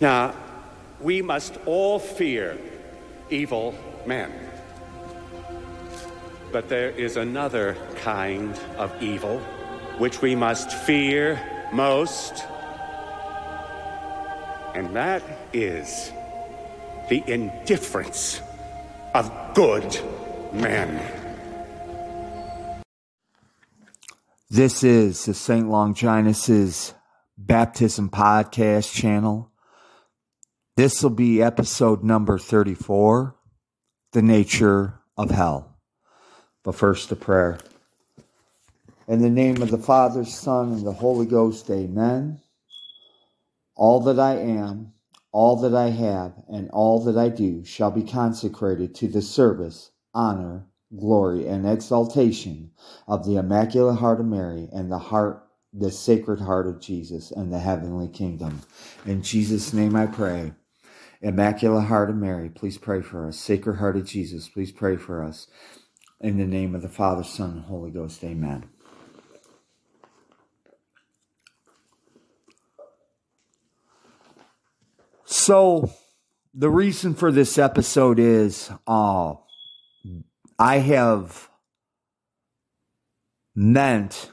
[0.00, 0.34] Now,
[1.00, 2.58] we must all fear
[3.30, 3.74] evil
[4.06, 4.32] men.
[6.52, 9.38] But there is another kind of evil
[9.98, 11.40] which we must fear
[11.72, 12.44] most,
[14.74, 15.22] and that
[15.52, 16.12] is
[17.08, 18.42] the indifference
[19.14, 19.98] of good
[20.52, 21.00] men.
[24.50, 25.68] This is the St.
[25.68, 26.94] Longinus's
[27.38, 29.50] Baptism Podcast channel.
[30.76, 33.34] This will be episode number 34
[34.12, 35.74] The Nature of Hell.
[36.64, 37.56] But first, a prayer.
[39.08, 42.42] In the name of the Father, Son, and the Holy Ghost, amen.
[43.74, 44.92] All that I am,
[45.32, 49.92] all that I have, and all that I do shall be consecrated to the service,
[50.12, 52.72] honor, glory, and exaltation
[53.08, 57.52] of the Immaculate Heart of Mary and the heart the sacred heart of Jesus and
[57.52, 58.62] the heavenly kingdom.
[59.04, 60.52] In Jesus' name I pray.
[61.22, 63.38] Immaculate Heart of Mary, please pray for us.
[63.38, 65.48] Sacred Heart of Jesus, please pray for us.
[66.20, 68.68] In the name of the Father, Son, and Holy Ghost, amen.
[75.24, 75.92] So,
[76.54, 79.34] the reason for this episode is uh,
[80.58, 81.50] I have
[83.54, 84.30] meant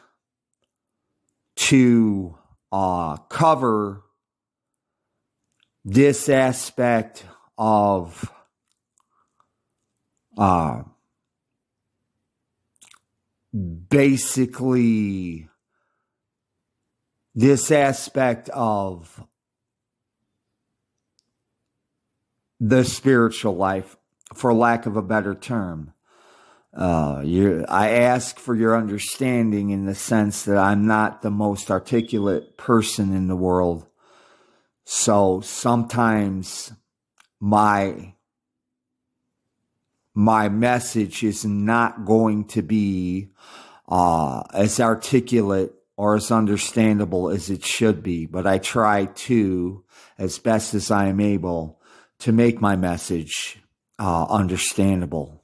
[1.56, 2.38] to
[2.72, 4.03] uh, cover
[5.86, 7.26] this aspect
[7.58, 8.32] of
[10.38, 10.84] uh,
[13.90, 15.50] basically
[17.36, 19.26] this aspect of
[22.60, 23.98] the spiritual life,
[24.34, 25.94] for lack of a better term.
[26.74, 31.70] Uh, you, I ask for your understanding in the sense that I'm not the most
[31.70, 33.86] articulate person in the world.
[34.86, 36.74] So sometimes
[37.40, 38.16] my,
[40.14, 43.30] my message is not going to be,
[43.88, 49.84] uh, as articulate or as understandable as it should be, but I try to,
[50.18, 51.80] as best as I am able,
[52.20, 53.62] to make my message,
[54.00, 55.44] uh, understandable.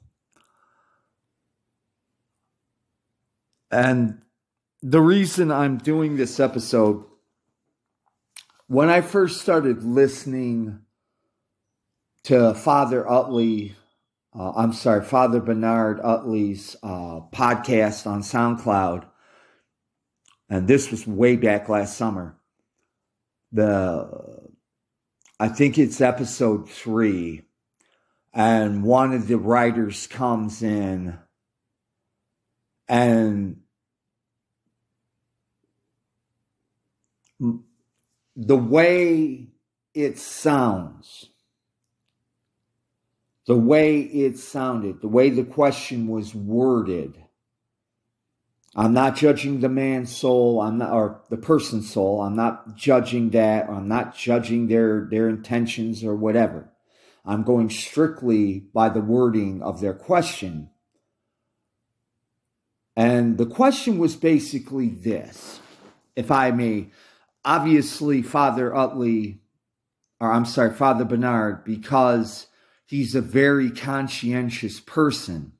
[3.70, 4.22] And
[4.82, 7.04] the reason I'm doing this episode,
[8.70, 10.78] when I first started listening
[12.22, 13.74] to Father Utley,
[14.32, 19.06] uh, I'm sorry, Father Bernard Utley's uh, podcast on SoundCloud,
[20.48, 22.38] and this was way back last summer.
[23.50, 24.48] The
[25.40, 27.42] I think it's episode three,
[28.32, 31.18] and one of the writers comes in
[32.88, 33.62] and
[38.36, 39.48] the way
[39.94, 41.30] it sounds,
[43.46, 47.22] the way it sounded, the way the question was worded.
[48.76, 52.22] I'm not judging the man's soul, I'm not or the person's soul.
[52.22, 56.70] I'm not judging that, I'm not judging their their intentions or whatever.
[57.24, 60.70] I'm going strictly by the wording of their question
[62.96, 65.60] and the question was basically this,
[66.16, 66.90] if I may.
[67.44, 69.40] Obviously, Father Utley,
[70.20, 72.46] or I'm sorry, Father Bernard, because
[72.86, 75.52] he's a very conscientious person.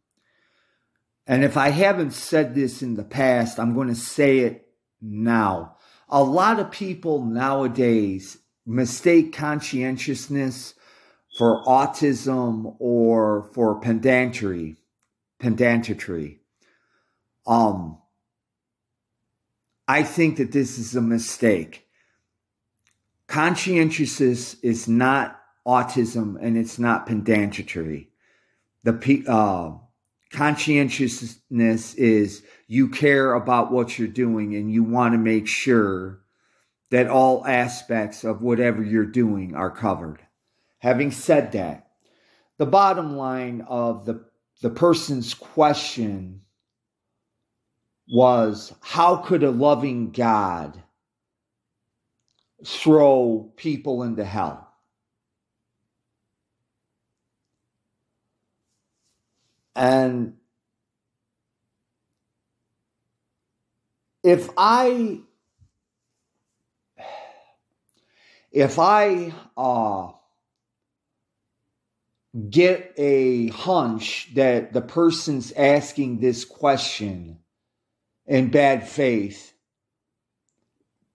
[1.26, 4.66] And if I haven't said this in the past, I'm going to say it
[5.00, 5.76] now.
[6.08, 8.36] A lot of people nowadays
[8.66, 10.74] mistake conscientiousness
[11.38, 14.76] for autism or for pedantry,
[15.38, 16.40] pedantry.
[17.46, 17.99] Um,
[19.90, 21.84] I think that this is a mistake.
[23.26, 25.36] Conscientiousness is not
[25.66, 28.08] autism and it's not pedantry.
[28.84, 29.78] The uh,
[30.32, 36.20] conscientiousness is you care about what you're doing and you want to make sure
[36.92, 40.20] that all aspects of whatever you're doing are covered.
[40.78, 41.88] Having said that,
[42.58, 44.24] the bottom line of the,
[44.62, 46.42] the person's question
[48.10, 50.82] was how could a loving God
[52.64, 54.66] throw people into hell?
[59.76, 60.34] And
[64.22, 65.20] if I
[68.52, 70.10] if I uh,
[72.48, 77.38] get a hunch that the person's asking this question
[78.30, 79.52] in bad faith,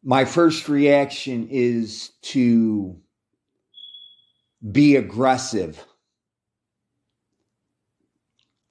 [0.03, 3.00] my first reaction is to
[4.69, 5.83] be aggressive,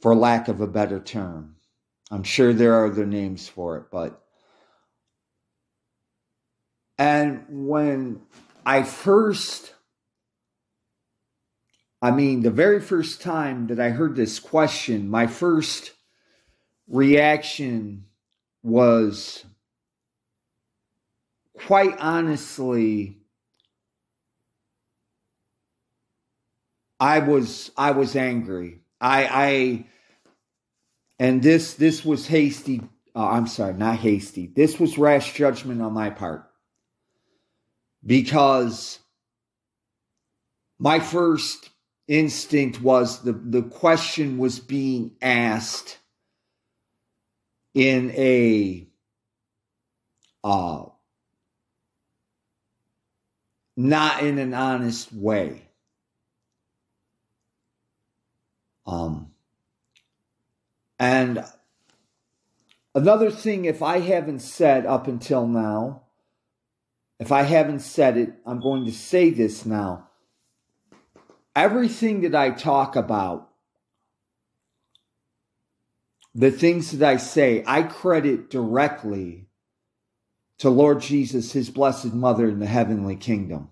[0.02, 1.56] for lack of a better term.
[2.10, 4.20] I'm sure there are other names for it, but.
[6.98, 8.20] And when
[8.66, 9.72] I first,
[12.02, 15.92] I mean, the very first time that I heard this question, my first
[16.86, 18.04] reaction
[18.64, 19.44] was
[21.58, 23.18] quite honestly
[26.98, 28.80] I was I was angry.
[29.00, 29.86] I I
[31.18, 32.80] and this this was hasty
[33.14, 34.46] uh, I'm sorry, not hasty.
[34.46, 36.50] This was rash judgment on my part.
[38.04, 38.98] Because
[40.78, 41.70] my first
[42.08, 45.98] instinct was the the question was being asked
[47.74, 48.86] in a
[50.42, 50.84] uh
[53.76, 55.68] not in an honest way.
[58.86, 59.32] Um,
[60.98, 61.44] and
[62.94, 66.02] another thing, if I haven't said up until now,
[67.18, 70.08] if I haven't said it, I'm going to say this now.
[71.56, 73.48] Everything that I talk about,
[76.34, 79.46] the things that I say, I credit directly
[80.58, 83.70] to Lord Jesus, his blessed mother in the heavenly kingdom.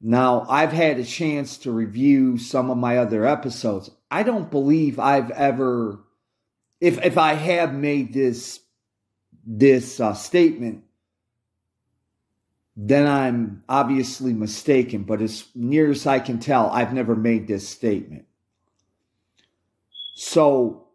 [0.00, 3.90] Now, I've had a chance to review some of my other episodes.
[4.10, 6.00] I don't believe I've ever,
[6.80, 8.60] if, if I have made this,
[9.44, 10.84] this uh, statement,
[12.76, 15.04] then I'm obviously mistaken.
[15.04, 18.26] But as near as I can tell, I've never made this statement.
[20.18, 20.88] So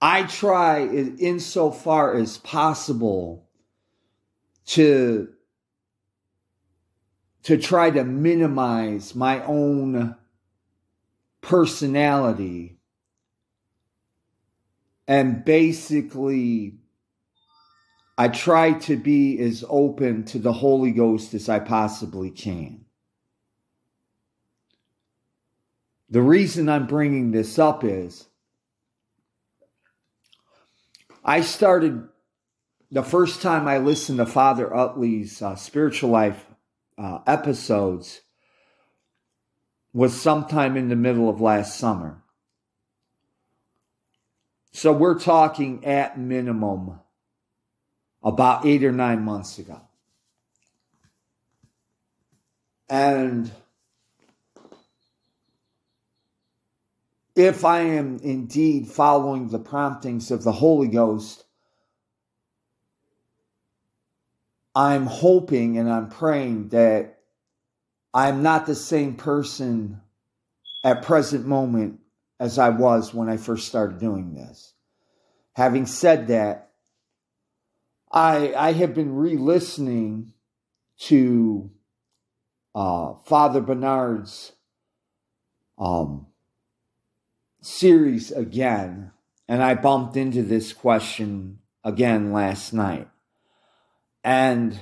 [0.00, 3.48] I try insofar as possible
[4.66, 5.28] to
[7.44, 10.16] to try to minimize my own
[11.40, 12.80] personality
[15.06, 16.80] and basically
[18.18, 22.86] I try to be as open to the Holy Ghost as I possibly can.
[26.10, 28.26] The reason I'm bringing this up is
[31.24, 32.08] I started
[32.90, 36.44] the first time I listened to Father Utley's uh, spiritual life
[36.98, 38.22] uh, episodes
[39.92, 42.22] was sometime in the middle of last summer.
[44.72, 47.00] So we're talking at minimum
[48.22, 49.80] about eight or nine months ago.
[52.88, 53.50] And
[57.34, 61.44] if I am indeed following the promptings of the Holy Ghost,
[64.74, 67.18] I'm hoping and I'm praying that
[68.12, 70.00] I'm not the same person
[70.84, 72.00] at present moment
[72.38, 74.72] as I was when I first started doing this.
[75.54, 76.70] Having said that,
[78.10, 80.32] I I have been re-listening
[81.00, 81.70] to
[82.74, 84.52] uh, Father Bernard's
[85.78, 86.26] um,
[87.60, 89.12] series again,
[89.48, 93.08] and I bumped into this question again last night.
[94.22, 94.78] And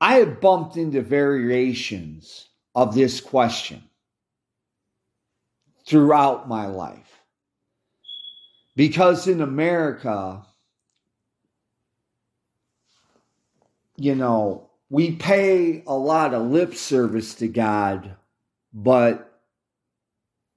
[0.00, 3.82] I have bumped into variations of this question
[5.84, 7.20] throughout my life.
[8.76, 10.46] Because in America,
[13.96, 18.16] you know, we pay a lot of lip service to God,
[18.74, 19.40] but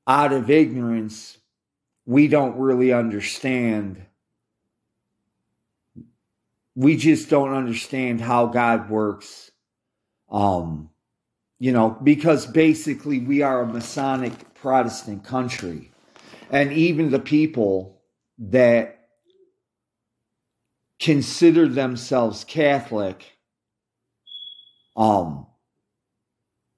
[0.06, 1.38] out of ignorance,
[2.06, 4.06] we don't really understand
[6.76, 9.52] we just don't understand how God works.
[10.32, 10.90] Um,
[11.60, 15.92] you know, because basically we are a Masonic Protestant country.
[16.50, 18.02] And even the people
[18.38, 19.00] that
[21.00, 23.24] consider themselves Catholic,
[24.96, 25.48] um,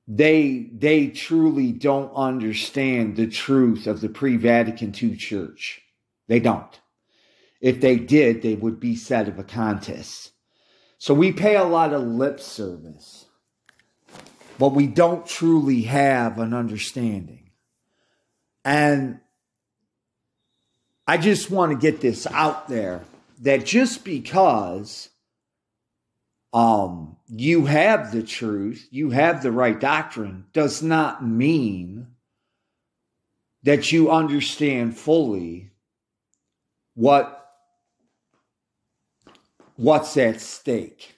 [0.07, 5.81] they they truly don't understand the truth of the pre-Vatican II church.
[6.27, 6.79] They don't.
[7.61, 10.31] If they did, they would be sedevacantist.
[10.97, 13.25] So we pay a lot of lip service,
[14.59, 17.51] but we don't truly have an understanding.
[18.63, 19.19] And
[21.07, 23.01] I just want to get this out there
[23.41, 25.09] that just because
[26.55, 32.07] um, you have the truth, you have the right doctrine, does not mean
[33.63, 35.71] that you understand fully
[36.93, 37.51] what
[39.75, 41.17] what's at stake.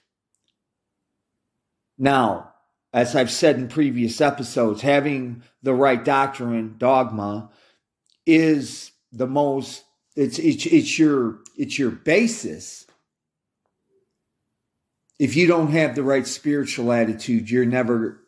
[1.96, 2.54] Now,
[2.92, 7.50] as I've said in previous episodes, having the right doctrine, dogma,
[8.26, 9.84] is the most
[10.16, 12.86] it's it's it's your it's your basis.
[15.18, 18.20] If you don't have the right spiritual attitude, you're never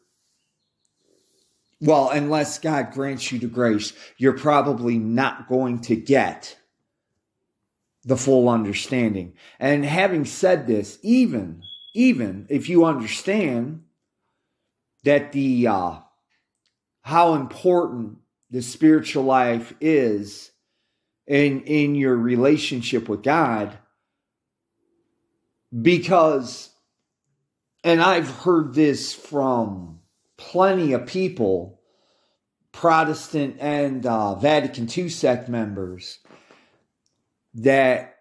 [1.82, 6.59] well, unless God grants you the grace, you're probably not going to get
[8.04, 9.35] the full understanding.
[9.59, 11.62] And having said this, even
[11.94, 13.82] even if you understand
[15.04, 15.99] that the uh,
[17.02, 18.18] how important
[18.50, 20.50] the spiritual life is
[21.26, 23.78] in in your relationship with God
[25.80, 26.70] because
[27.82, 30.00] and I've heard this from
[30.37, 31.80] plenty of people
[32.72, 36.18] Protestant and uh, Vatican II sect members
[37.54, 38.16] that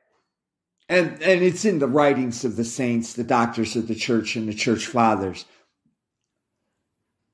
[0.88, 4.50] and and it's in the writings of the saints the doctors of the church and
[4.50, 5.46] the church fathers.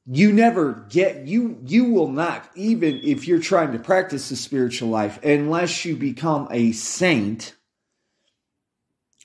[0.05, 4.89] You never get you you will not even if you're trying to practice the spiritual
[4.89, 7.55] life unless you become a saint.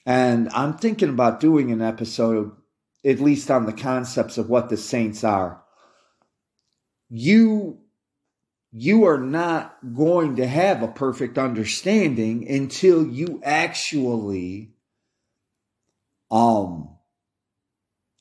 [0.06, 2.52] And i'm thinking about doing an episode
[3.04, 5.62] at least on the concepts of what the saints are
[7.08, 7.78] you
[8.72, 14.70] you are not going to have a perfect understanding until you actually
[16.30, 16.88] um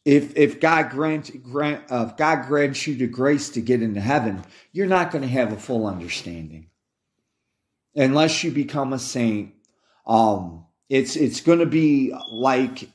[0.06, 4.02] if if God grant grant uh, if God grants you the grace to get into
[4.02, 6.70] heaven, you're not going to have a full understanding
[7.96, 9.54] unless you become a saint.
[10.08, 12.90] Um, it's it's going to be like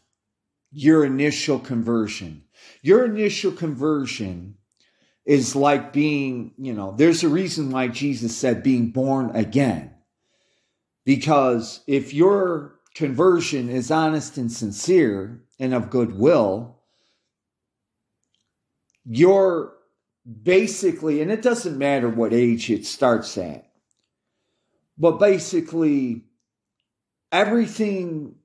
[0.74, 2.42] your initial conversion.
[2.82, 4.56] Your initial conversion
[5.24, 9.94] is like being, you know, there's a reason why Jesus said being born again.
[11.04, 16.80] Because if your conversion is honest and sincere and of goodwill,
[19.06, 19.74] you're
[20.42, 23.70] basically, and it doesn't matter what age it starts at,
[24.98, 26.24] but basically
[27.30, 28.36] everything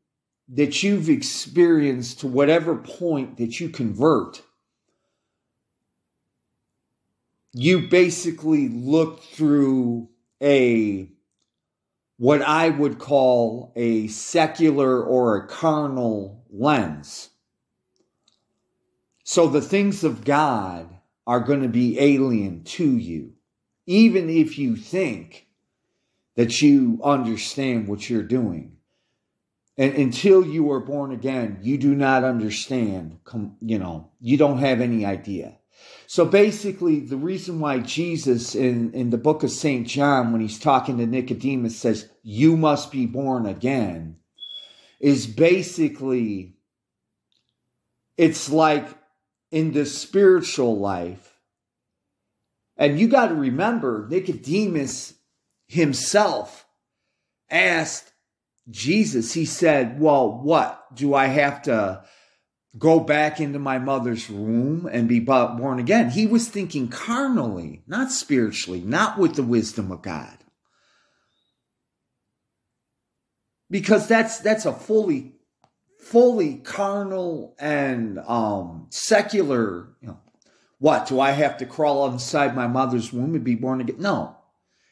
[0.54, 4.42] that you've experienced to whatever point that you convert,
[7.54, 10.10] you basically look through
[10.42, 11.10] a
[12.18, 17.30] what I would call a secular or a carnal lens.
[19.24, 20.90] So the things of God
[21.26, 23.34] are going to be alien to you,
[23.86, 25.48] even if you think
[26.36, 28.79] that you understand what you're doing.
[29.80, 33.18] And until you are born again, you do not understand,
[33.62, 35.58] you know, you don't have any idea.
[36.06, 39.88] So basically, the reason why Jesus in, in the book of St.
[39.88, 44.18] John, when he's talking to Nicodemus, says, You must be born again,
[45.00, 46.58] is basically,
[48.18, 48.86] it's like
[49.50, 51.38] in the spiritual life.
[52.76, 55.14] And you got to remember, Nicodemus
[55.68, 56.66] himself
[57.50, 58.09] asked
[58.70, 60.96] Jesus, he said, Well, what?
[60.96, 62.04] Do I have to
[62.78, 66.12] go back into my mother's womb and be born again?
[66.12, 70.38] He was thinking carnally, not spiritually, not with the wisdom of God.
[73.72, 75.36] Because that's that's a fully
[76.00, 80.20] fully carnal and um, secular, you know,
[80.80, 83.98] what do I have to crawl inside my mother's womb and be born again?
[84.00, 84.38] No,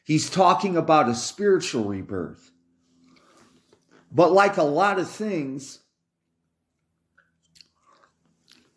[0.04, 2.52] he's talking about a spiritual rebirth.
[4.10, 5.80] But like a lot of things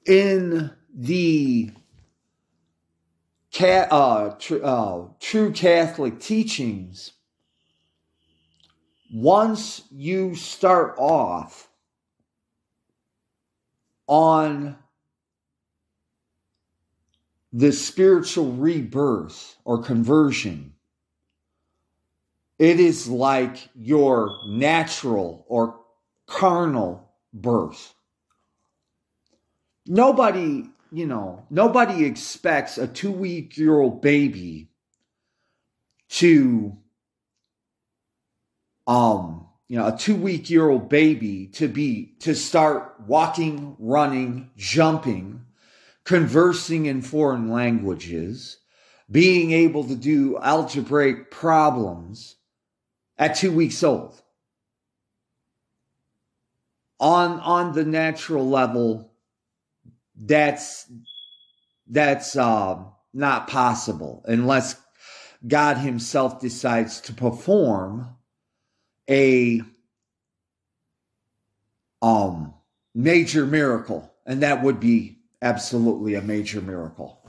[0.06, 1.72] in the
[3.60, 7.14] uh, tr- uh, true Catholic teachings,
[9.14, 11.70] once you start off
[14.08, 14.78] on
[17.54, 20.74] the spiritual rebirth or conversion,
[22.62, 25.80] it is like your natural or
[26.28, 27.96] carnal birth.
[29.88, 34.70] Nobody, you know, nobody expects a two week year old baby
[36.10, 36.78] to,
[38.86, 44.52] um, you know, a two week year old baby to be, to start walking, running,
[44.56, 45.46] jumping,
[46.04, 48.60] conversing in foreign languages,
[49.10, 52.36] being able to do algebraic problems
[53.22, 54.20] at two weeks old.
[57.00, 59.14] On, on the natural level,
[60.16, 60.92] that's,
[61.88, 64.76] that's, uh, not possible unless
[65.46, 68.16] God Himself decides to perform
[69.10, 69.62] a
[72.02, 72.54] um,
[72.96, 74.14] major miracle.
[74.26, 77.20] And that would be absolutely a major miracle.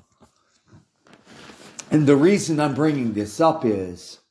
[1.90, 4.21] And the reason I'm bringing this up is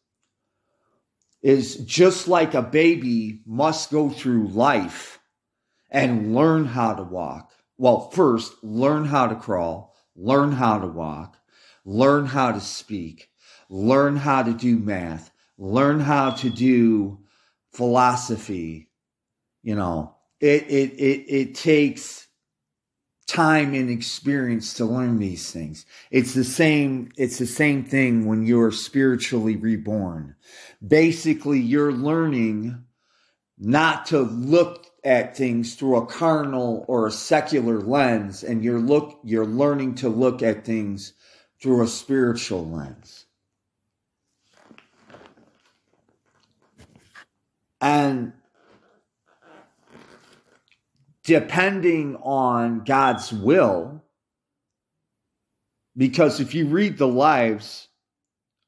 [1.41, 5.19] is just like a baby must go through life
[5.89, 7.51] and learn how to walk.
[7.77, 11.37] Well, first, learn how to crawl, learn how to walk,
[11.83, 13.29] learn how to speak,
[13.69, 17.19] learn how to do math, learn how to do
[17.71, 18.89] philosophy.
[19.63, 22.27] You know, it, it, it, it takes
[23.27, 25.85] time and experience to learn these things.
[26.09, 30.35] It's the same, it's the same thing when you're spiritually reborn.
[30.85, 32.85] Basically, you're learning
[33.57, 39.19] not to look at things through a carnal or a secular lens and you're look
[39.23, 41.13] you're learning to look at things
[41.61, 43.25] through a spiritual lens.
[47.79, 48.33] And
[51.23, 54.03] depending on God's will,
[55.97, 57.87] because if you read the lives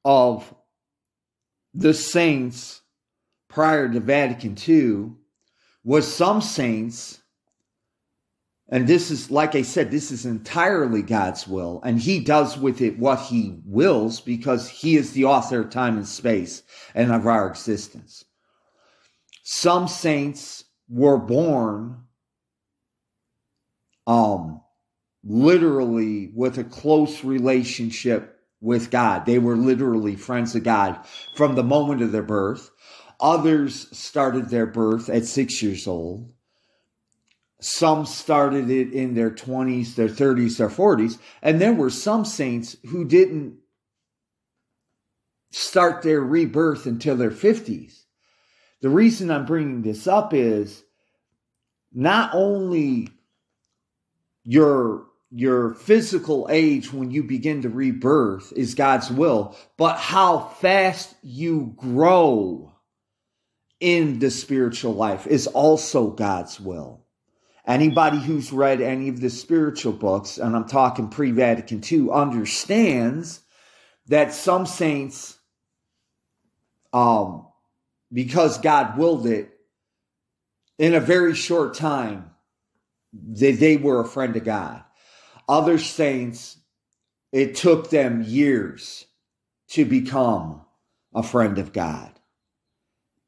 [0.03, 0.53] of
[1.73, 2.81] the saints
[3.49, 5.11] prior to Vatican II,
[5.83, 7.21] was some saints,
[8.69, 12.81] and this is, like I said, this is entirely God's will, and He does with
[12.81, 16.63] it what He wills because He is the author of time and space
[16.95, 18.25] and of our existence.
[19.43, 21.99] Some saints were born
[24.05, 24.61] um
[25.23, 28.32] literally with a close relationship
[28.63, 29.25] with God.
[29.25, 30.97] They were literally friends of God
[31.35, 32.71] from the moment of their birth.
[33.19, 36.31] Others started their birth at six years old.
[37.59, 41.17] Some started it in their 20s, their 30s, their 40s.
[41.41, 43.57] And there were some saints who didn't
[45.51, 48.03] start their rebirth until their 50s.
[48.81, 50.83] The reason I'm bringing this up is
[51.93, 53.09] not only
[54.43, 61.15] your your physical age when you begin to rebirth is God's will, but how fast
[61.23, 62.71] you grow
[63.79, 67.01] in the spiritual life is also God's will.
[67.65, 73.41] Anybody who's read any of the spiritual books, and I'm talking pre Vatican II, understands
[74.07, 75.39] that some saints,
[76.91, 77.47] um,
[78.11, 79.49] because God willed it,
[80.77, 82.29] in a very short time,
[83.11, 84.83] they, they were a friend of God.
[85.47, 86.57] Other saints,
[87.31, 89.05] it took them years
[89.69, 90.61] to become
[91.13, 92.11] a friend of God.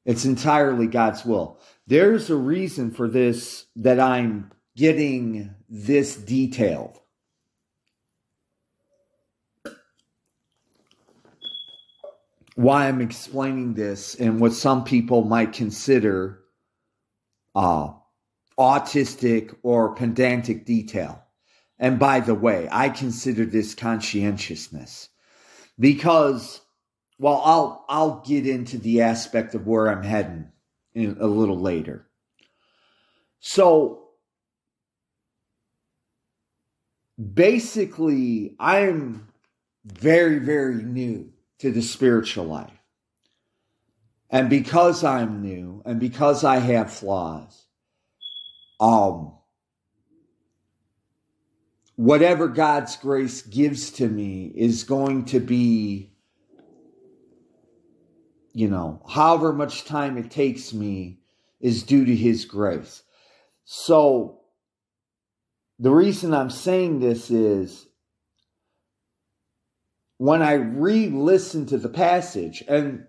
[0.05, 1.59] It's entirely God's will.
[1.87, 6.99] There's a reason for this that I'm getting this detailed.
[12.55, 16.41] why I'm explaining this and what some people might consider
[17.53, 17.89] uh,
[18.57, 21.24] autistic or pedantic detail.
[21.77, 25.09] And by the way, I consider this conscientiousness
[25.77, 26.61] because,
[27.19, 30.51] well, I'll I'll get into the aspect of where I'm heading
[30.93, 32.07] in a little later.
[33.39, 34.09] So
[37.33, 39.27] basically, I'm
[39.83, 42.71] very very new to the spiritual life.
[44.29, 47.67] And because I'm new and because I have flaws,
[48.79, 49.34] um,
[51.95, 56.11] whatever God's grace gives to me is going to be,
[58.53, 61.19] you know, however much time it takes me
[61.59, 63.03] is due to His grace.
[63.63, 64.41] So,
[65.79, 67.87] the reason I'm saying this is
[70.17, 73.07] when I re listen to the passage, and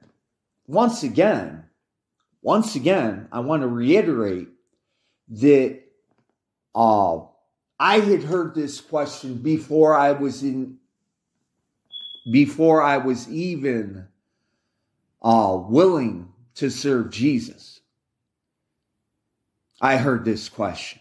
[0.67, 1.65] once again,
[2.43, 4.49] once again, I want to reiterate
[5.29, 5.81] that
[6.75, 7.19] uh,
[7.79, 10.79] I had heard this question before I was in,
[12.31, 14.07] before I was even
[15.23, 17.81] uh, willing to serve Jesus.
[19.81, 21.01] I heard this question.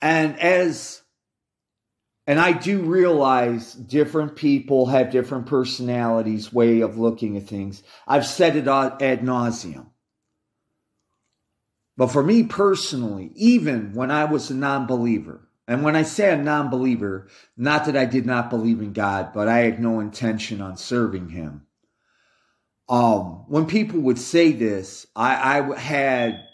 [0.00, 1.02] And as
[2.26, 7.82] and I do realize different people have different personalities, way of looking at things.
[8.06, 9.86] I've said it ad nauseum.
[11.96, 16.32] But for me personally, even when I was a non believer, and when I say
[16.32, 20.00] a non believer, not that I did not believe in God, but I had no
[20.00, 21.66] intention on serving Him.
[22.88, 26.44] Um, when people would say this, I, I had,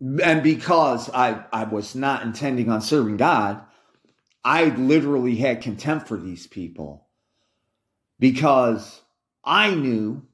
[0.00, 3.64] and because I, I was not intending on serving God,
[4.44, 7.06] I literally had contempt for these people
[8.18, 9.00] because
[9.44, 10.26] I knew,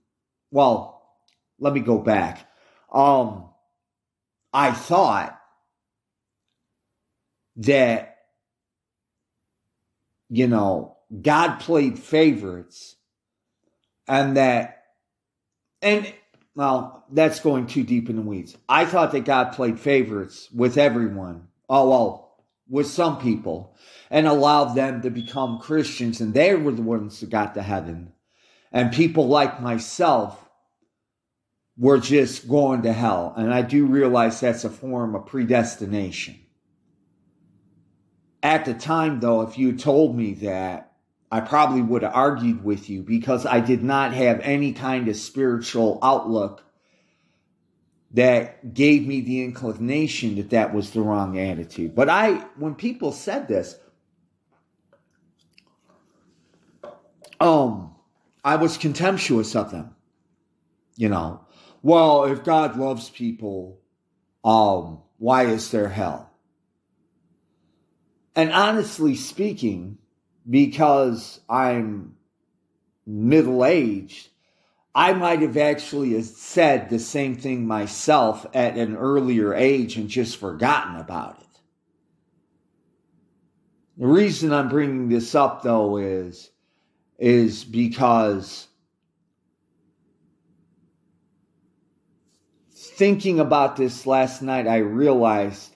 [0.51, 1.03] well,
[1.59, 2.49] let me go back.
[2.93, 3.51] Um,
[4.55, 5.37] I thought
[7.57, 8.19] that,
[10.31, 12.95] you know, God played favorites
[14.07, 14.85] and that,
[15.83, 16.11] and
[16.55, 18.57] well, that's going too deep in the weeds.
[18.69, 21.49] I thought that God played favorites with everyone.
[21.69, 22.37] Oh, well,
[22.69, 23.77] with some people
[24.09, 28.13] and allowed them to become Christians, and they were the ones that got to heaven.
[28.71, 30.44] And people like myself
[31.77, 33.35] were just going to hell.
[33.37, 36.39] And I do realize that's a form of predestination.
[38.43, 40.93] At the time, though, if you told me that,
[41.33, 45.17] I probably would have argued with you because I did not have any kind of
[45.17, 46.63] spiritual outlook
[48.13, 51.97] that gave me the inclination that that was the wrong attitude.
[51.97, 53.77] But I, when people said this,
[57.41, 57.97] um,
[58.45, 59.97] I was contemptuous of them.
[60.97, 61.41] You know,
[61.85, 63.79] well, if God loves people,
[64.43, 66.31] um, why is there hell?
[68.35, 69.99] And honestly speaking,
[70.49, 72.17] because I'm
[73.07, 74.31] middle aged,
[74.95, 80.39] I might have actually said the same thing myself at an earlier age and just
[80.39, 81.61] forgotten about it.
[83.99, 86.51] The reason I'm bringing this up though is
[87.19, 88.69] is because
[92.95, 95.75] thinking about this last night I realized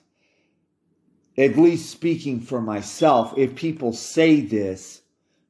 [1.37, 5.01] at least speaking for myself if people say this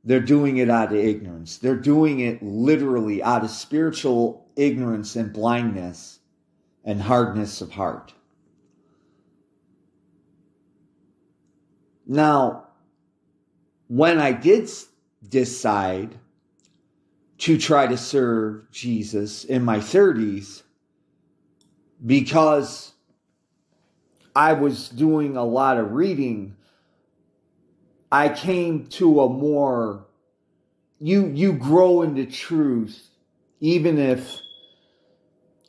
[0.03, 1.57] they're doing it out of ignorance.
[1.57, 6.19] They're doing it literally out of spiritual ignorance and blindness
[6.85, 8.13] and hardness of heart.
[12.07, 12.69] Now,
[13.87, 14.69] when I did
[15.27, 16.17] decide
[17.39, 20.63] to try to serve Jesus in my 30s,
[22.05, 22.93] because
[24.35, 26.55] I was doing a lot of reading
[28.11, 30.07] I came to a more
[30.99, 33.09] you you grow into truth
[33.59, 34.39] even if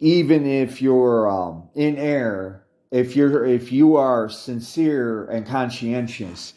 [0.01, 6.55] even if you're um, in error if you're if you are sincere and conscientious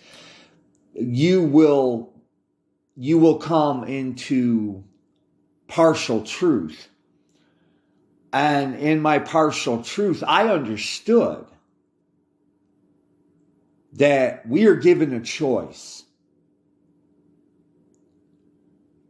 [0.94, 2.14] you will
[2.96, 4.84] you will come into
[5.68, 6.88] partial truth
[8.34, 11.46] and in my partial truth i understood
[13.94, 16.04] that we are given a choice.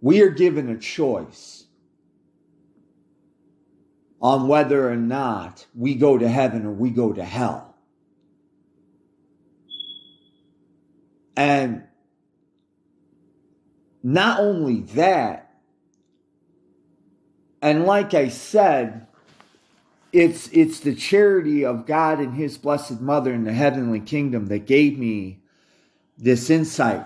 [0.01, 1.65] We are given a choice
[4.21, 7.75] on whether or not we go to heaven or we go to hell.
[11.35, 11.83] And
[14.03, 15.49] not only that,
[17.61, 19.07] and like I said,
[20.13, 24.65] it's it's the charity of God and his blessed mother in the heavenly kingdom that
[24.65, 25.39] gave me
[26.17, 27.05] this insight.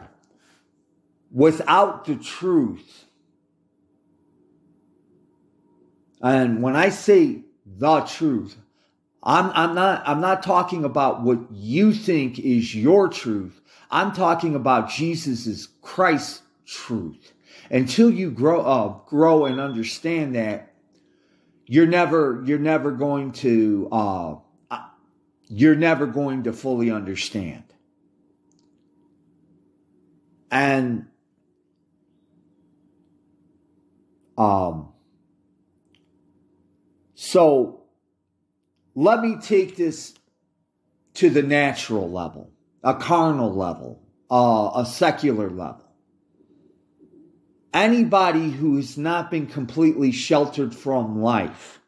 [1.32, 3.06] Without the truth
[6.22, 8.56] and when i say the truth
[9.24, 13.62] i'm i'm not i'm not talking about what you think is your truth.
[13.90, 17.34] I'm talking about jesus's Christ's truth.
[17.70, 20.67] Until you grow up grow and understand that
[21.68, 24.36] you're never you're never going to uh,
[25.50, 27.64] you're never going to fully understand.
[30.50, 31.08] And
[34.38, 34.94] um
[37.16, 37.82] so
[38.96, 40.14] let me take this
[41.16, 42.52] to the natural level
[42.84, 45.87] a carnal level uh, a secular level
[47.78, 51.80] anybody who has not been completely sheltered from life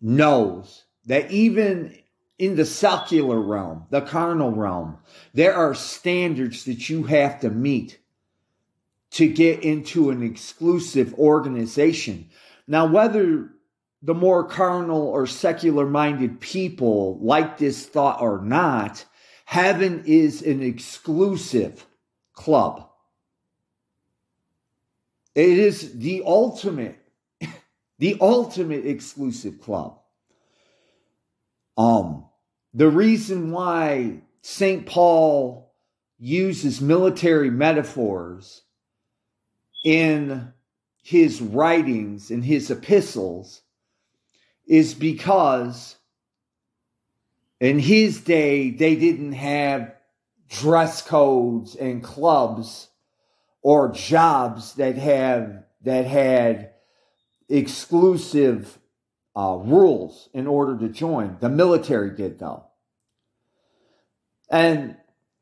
[0.00, 1.96] knows that even
[2.38, 4.98] in the secular realm, the carnal realm,
[5.32, 7.98] there are standards that you have to meet
[9.10, 12.28] to get into an exclusive organization.
[12.66, 13.50] Now, whether
[14.02, 19.04] the more carnal or secular minded people like this thought or not,
[19.46, 21.86] heaven is an exclusive
[22.34, 22.88] club.
[25.34, 26.98] It is the ultimate,
[27.98, 29.98] the ultimate exclusive club.
[31.76, 32.26] Um,
[32.72, 34.86] the reason why St.
[34.86, 35.72] Paul
[36.18, 38.62] uses military metaphors
[39.84, 40.52] in
[41.02, 43.60] his writings, in his epistles,
[44.66, 45.96] is because
[47.60, 49.94] in his day they didn't have
[50.48, 52.88] dress codes and clubs
[53.64, 56.70] or jobs that have that had
[57.48, 58.78] exclusive
[59.34, 61.38] uh, rules in order to join.
[61.40, 62.64] The military did, though.
[64.50, 64.96] And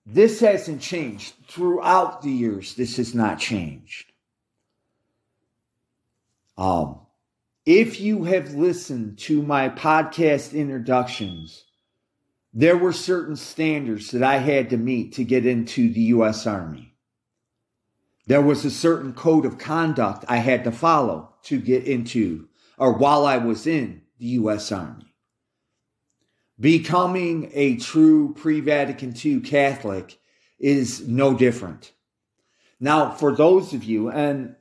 [0.06, 1.34] this hasn't changed.
[1.48, 4.12] Throughout the years, this has not changed.
[6.56, 7.00] Um,
[7.66, 11.64] if you have listened to my podcast introductions,
[12.54, 16.46] there were certain standards that I had to meet to get into the U.S.
[16.46, 16.91] Army.
[18.26, 22.92] There was a certain code of conduct I had to follow to get into, or
[22.92, 24.70] while I was in the U.S.
[24.70, 25.14] Army.
[26.60, 30.18] Becoming a true pre Vatican II Catholic
[30.60, 31.92] is no different.
[32.78, 34.54] Now, for those of you, and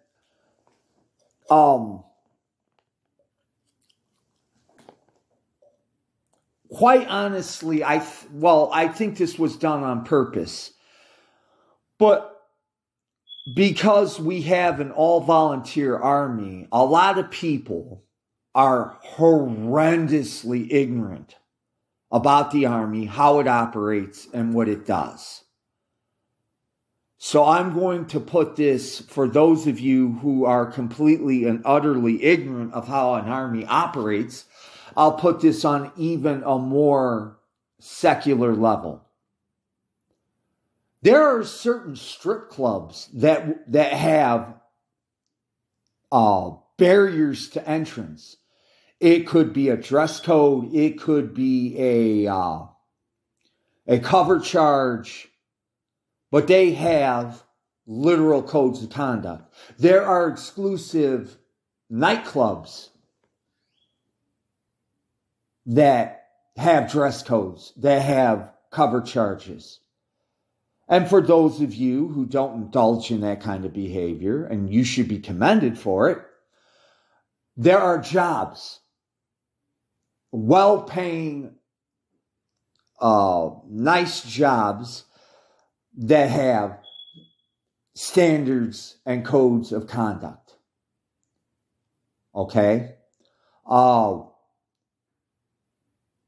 [1.49, 2.03] um,
[6.71, 10.71] quite honestly, I well, I think this was done on purpose,
[11.99, 12.30] but
[13.53, 18.03] because we have an all volunteer army, a lot of people
[18.53, 21.35] are horrendously ignorant
[22.11, 25.43] about the army, how it operates, and what it does.
[27.17, 32.23] So I'm going to put this for those of you who are completely and utterly
[32.23, 34.45] ignorant of how an army operates.
[34.97, 37.37] I'll put this on even a more
[37.79, 39.05] secular level.
[41.01, 44.55] There are certain strip clubs that that have
[46.11, 48.37] uh, barriers to entrance.
[48.99, 50.73] It could be a dress code.
[50.73, 52.65] It could be a uh,
[53.87, 55.31] a cover charge
[56.31, 57.43] but they have
[57.85, 59.53] literal codes of conduct.
[59.77, 61.37] There are exclusive
[61.91, 62.89] nightclubs
[65.65, 69.80] that have dress codes, that have cover charges.
[70.91, 74.83] And for those of you who don't indulge in that kind of behavior, and you
[74.83, 76.17] should be commended for it,
[77.55, 78.81] there are jobs,
[80.33, 81.55] well paying,
[82.99, 85.05] uh, nice jobs
[85.97, 86.79] that have
[87.95, 90.55] standards and codes of conduct.
[92.35, 92.95] Okay?
[93.65, 94.23] Uh,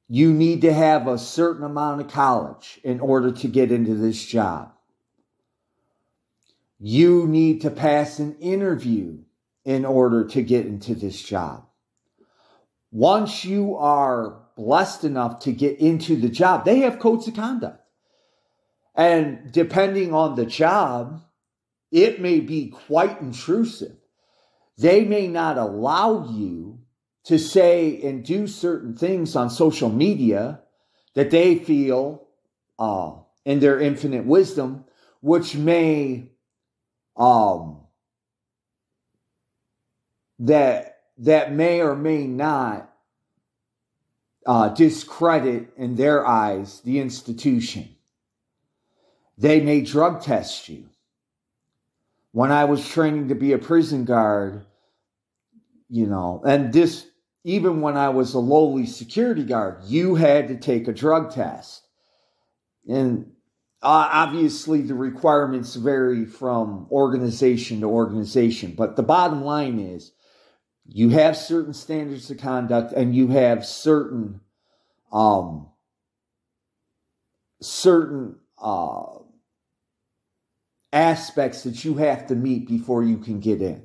[0.07, 4.23] you need to have a certain amount of college in order to get into this
[4.23, 4.71] job.
[6.79, 9.19] You need to pass an interview
[9.63, 11.65] in order to get into this job.
[12.91, 17.79] Once you are blessed enough to get into the job, they have codes of conduct.
[18.95, 21.21] And depending on the job,
[21.91, 23.95] it may be quite intrusive.
[24.77, 26.72] They may not allow you
[27.25, 30.59] to say and do certain things on social media
[31.15, 32.27] that they feel,
[32.79, 33.13] uh,
[33.45, 34.85] in their infinite wisdom,
[35.21, 36.29] which may,
[37.15, 37.79] um,
[40.39, 42.89] that that may or may not
[44.45, 47.95] uh, discredit in their eyes the institution.
[49.37, 50.89] They may drug test you.
[52.31, 54.65] When I was training to be a prison guard,
[55.89, 57.05] you know, and this,
[57.43, 61.85] even when I was a lowly security guard, you had to take a drug test.
[62.87, 63.31] And
[63.81, 68.75] uh, obviously, the requirements vary from organization to organization.
[68.77, 70.13] But the bottom line is
[70.85, 74.39] you have certain standards of conduct and you have certain,
[75.11, 75.69] um,
[77.61, 79.19] certain, uh,
[80.93, 83.83] aspects that you have to meet before you can get in.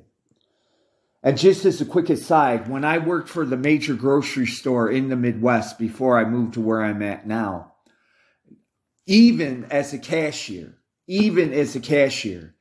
[1.21, 5.09] And just as a quick aside, when I worked for the major grocery store in
[5.09, 7.73] the Midwest before I moved to where I'm at now,
[9.05, 10.77] even as a cashier,
[11.07, 12.55] even as a cashier,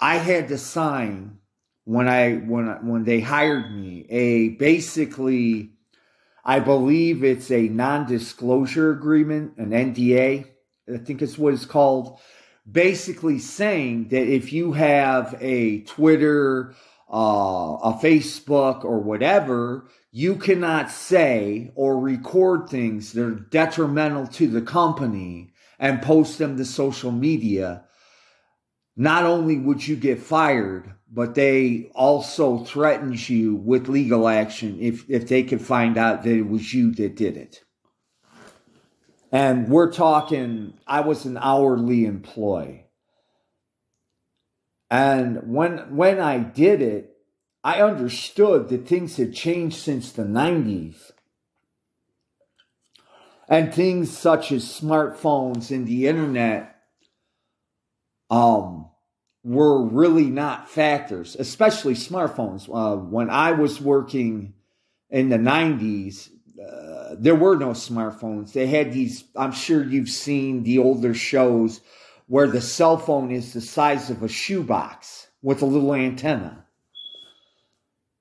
[0.00, 1.38] I had to sign
[1.84, 5.72] when I when when they hired me a basically
[6.44, 10.46] I believe it's a non-disclosure agreement, an NDA.
[10.92, 12.18] I think it's what it's called
[12.70, 16.74] basically saying that if you have a Twitter,
[17.12, 24.48] uh, a Facebook, or whatever, you cannot say or record things that are detrimental to
[24.48, 27.84] the company and post them to social media.
[28.96, 35.08] Not only would you get fired, but they also threatens you with legal action if,
[35.10, 37.60] if they could find out that it was you that did it.
[39.30, 42.86] And we're talking, I was an hourly employee.
[44.92, 47.16] And when when I did it,
[47.64, 51.12] I understood that things had changed since the 90s.
[53.48, 56.76] And things such as smartphones and the internet
[58.28, 58.90] um,
[59.42, 62.68] were really not factors, especially smartphones.
[62.68, 64.52] Uh, when I was working
[65.08, 66.28] in the 90s,
[66.62, 68.52] uh, there were no smartphones.
[68.52, 71.80] They had these, I'm sure you've seen the older shows
[72.26, 76.64] where the cell phone is the size of a shoebox with a little antenna.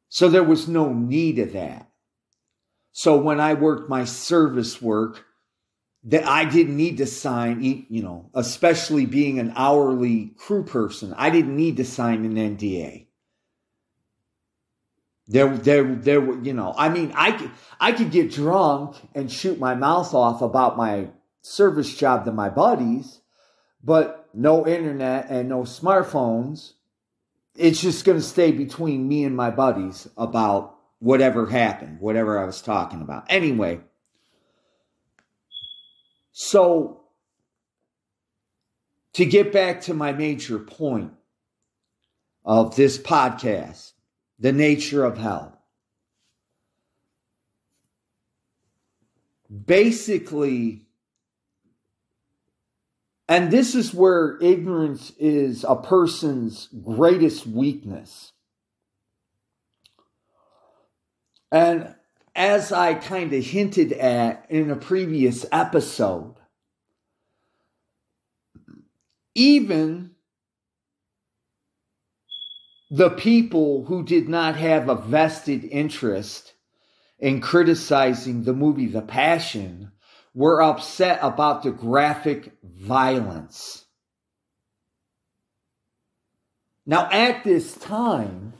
[0.10, 1.90] So there was no need of that.
[2.92, 5.26] So when I worked my service work,
[6.04, 11.30] that I didn't need to sign, you know, especially being an hourly crew person, I
[11.30, 13.06] didn't need to sign an NDA.
[15.28, 19.32] There, there, there, were, you know, I mean, I could, I could get drunk and
[19.32, 21.10] shoot my mouth off about my
[21.42, 23.21] service job to my buddies,
[23.84, 26.74] but no internet and no smartphones.
[27.56, 32.46] It's just going to stay between me and my buddies about whatever happened, whatever I
[32.46, 33.26] was talking about.
[33.30, 33.82] Anyway,
[36.32, 37.02] so
[39.14, 41.12] to get back to my major point
[42.46, 43.92] of this podcast,
[44.40, 45.58] the nature of hell.
[49.66, 50.86] Basically,
[53.32, 58.34] and this is where ignorance is a person's greatest weakness.
[61.50, 61.96] And
[62.36, 66.36] as I kind of hinted at in a previous episode,
[69.34, 70.12] even
[72.90, 76.54] the people who did not have a vested interest
[77.18, 79.94] in criticizing the movie The Passion
[80.34, 83.86] were upset about the graphic violence.
[86.86, 88.54] Now, at this time,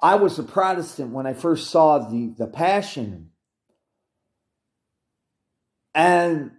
[0.00, 3.30] I was a Protestant when I first saw the, the Passion.
[5.94, 6.52] And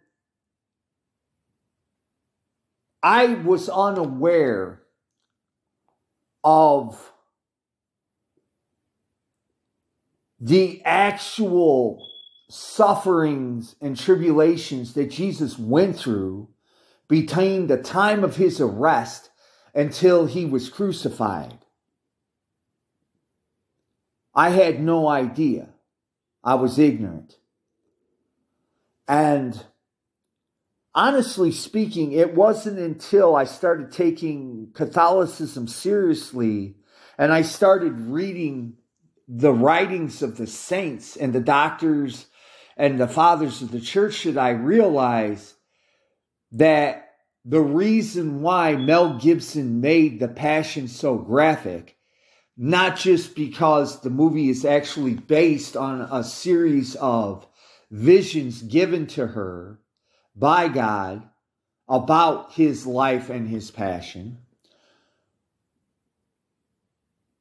[3.02, 4.84] I was unaware
[6.44, 7.12] of
[10.40, 12.06] the actual
[12.54, 16.48] sufferings and tribulations that Jesus went through
[17.08, 19.32] between the time of his arrest
[19.74, 21.58] until he was crucified.
[24.36, 25.70] I had no idea.
[26.44, 27.38] I was ignorant.
[29.08, 29.66] And
[30.94, 36.76] honestly speaking, it wasn't until I started taking Catholicism seriously
[37.18, 38.78] and I started reading
[39.28, 42.28] the writings of the saints and the doctors
[42.78, 45.54] and the fathers of the church that I realize
[46.52, 47.12] that
[47.46, 51.98] the reason why Mel Gibson made the Passion so graphic
[52.58, 57.48] not just because the movie is actually based on a series of
[57.90, 59.80] visions given to her
[60.36, 61.24] by God
[61.88, 64.38] about his life and his passion,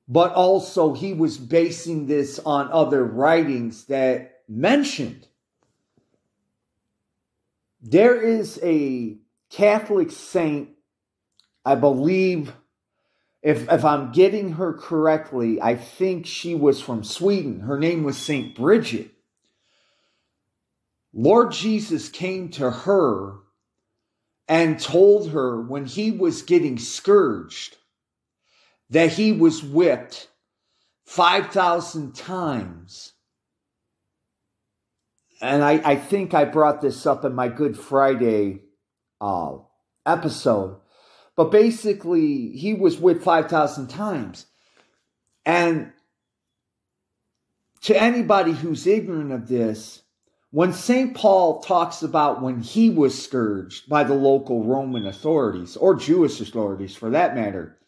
[0.09, 5.27] but also he was basing this on other writings that mentioned
[7.81, 9.19] there is a
[9.51, 10.71] Catholic saint,
[11.65, 12.53] I believe
[13.43, 17.61] if if I'm getting her correctly, I think she was from Sweden.
[17.61, 19.11] Her name was Saint Bridget.
[21.13, 23.35] Lord Jesus came to her
[24.49, 27.77] and told her when he was getting scourged
[28.91, 30.29] that he was whipped
[31.07, 33.12] 5,000 times.
[35.43, 38.63] And I, I think I brought this up in my Good Friday
[39.21, 39.57] uh,
[40.07, 40.77] episode
[41.37, 44.47] but basically, he was with 5,000 times.
[45.45, 45.93] And
[47.83, 50.03] to anybody who's ignorant of this,
[50.51, 51.15] when St.
[51.15, 56.95] Paul talks about when he was scourged by the local Roman authorities, or Jewish authorities
[56.95, 57.79] for that matter,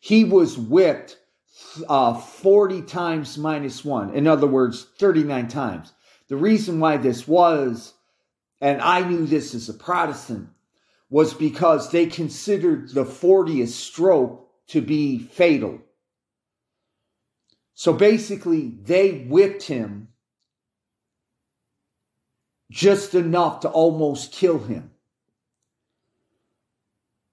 [0.00, 1.16] he was whipped
[1.88, 4.12] uh, 40 times minus one.
[4.12, 5.92] In other words, 39 times.
[6.28, 7.94] The reason why this was,
[8.60, 10.50] and I knew this as a Protestant,
[11.10, 15.80] was because they considered the 40th stroke to be fatal.
[17.74, 20.08] So basically, they whipped him
[22.70, 24.90] just enough to almost kill him.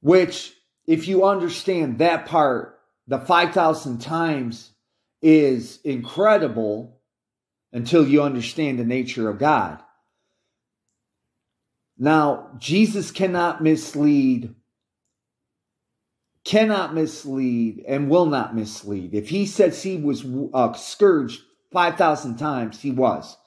[0.01, 0.53] Which,
[0.87, 4.71] if you understand that part, the 5,000 times
[5.21, 6.94] is incredible
[7.71, 9.81] until you understand the nature of God.
[11.97, 14.53] Now, Jesus cannot mislead,
[16.43, 19.13] cannot mislead, and will not mislead.
[19.13, 21.41] If he says he was uh, scourged
[21.71, 23.37] 5,000 times, he was.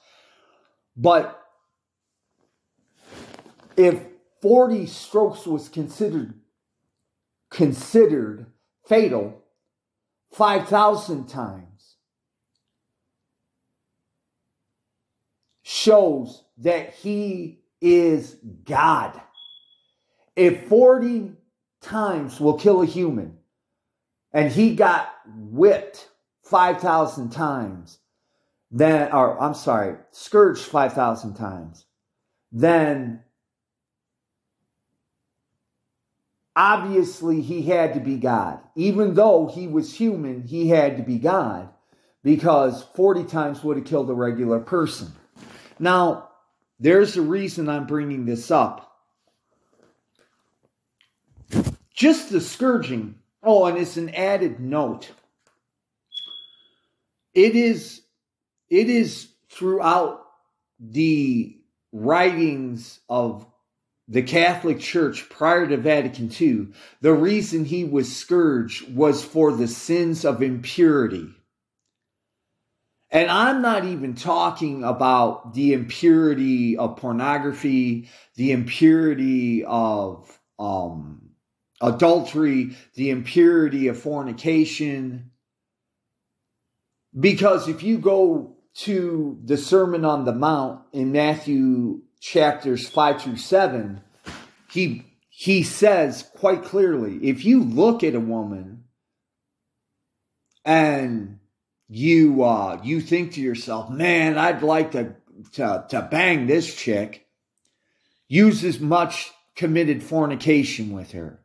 [0.97, 1.41] But
[3.77, 4.03] if
[4.43, 6.35] 40 strokes was considered
[7.51, 8.47] considered
[8.87, 9.43] fatal
[10.33, 11.78] 5,000 times,
[15.79, 19.21] shows that he is God.
[20.35, 21.33] If 40
[21.81, 23.39] times will kill a human
[24.33, 26.09] and he got whipped
[26.43, 27.99] 5,000 times,
[28.71, 31.87] then, or I'm sorry, scourged 5,000 times,
[32.53, 33.23] then
[36.55, 38.61] obviously he had to be God.
[38.75, 41.69] Even though he was human, he had to be God
[42.23, 45.13] because 40 times would have killed a regular person.
[45.79, 46.31] Now,
[46.81, 48.85] there's a reason I'm bringing this up.
[51.93, 53.17] Just the scourging.
[53.43, 55.11] Oh, and it's an added note.
[57.35, 58.03] It is
[58.71, 60.25] it is throughout
[60.79, 61.57] the
[61.93, 63.47] writings of
[64.09, 66.69] the Catholic Church prior to Vatican II,
[67.01, 71.29] the reason he was scourged was for the sins of impurity.
[73.11, 81.31] And I'm not even talking about the impurity of pornography, the impurity of um,
[81.81, 85.31] adultery, the impurity of fornication.
[87.19, 93.37] Because if you go to the Sermon on the Mount in Matthew chapters 5 through
[93.37, 94.03] 7,
[94.71, 98.85] he he says quite clearly, if you look at a woman
[100.65, 101.39] and
[101.89, 105.15] you uh you think to yourself, man, I'd like to
[105.53, 107.27] to, to bang this chick,
[108.29, 111.41] use as much committed fornication with her.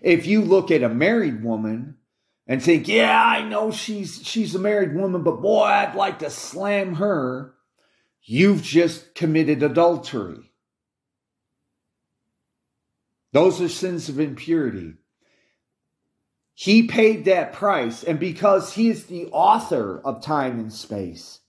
[0.00, 1.96] If you look at a married woman
[2.46, 6.30] and think, yeah, I know she's she's a married woman, but boy, I'd like to
[6.30, 7.54] slam her,
[8.22, 10.50] you've just committed adultery.
[13.32, 14.94] Those are sins of impurity.
[16.60, 21.40] He paid that price, and because he is the author of time and space,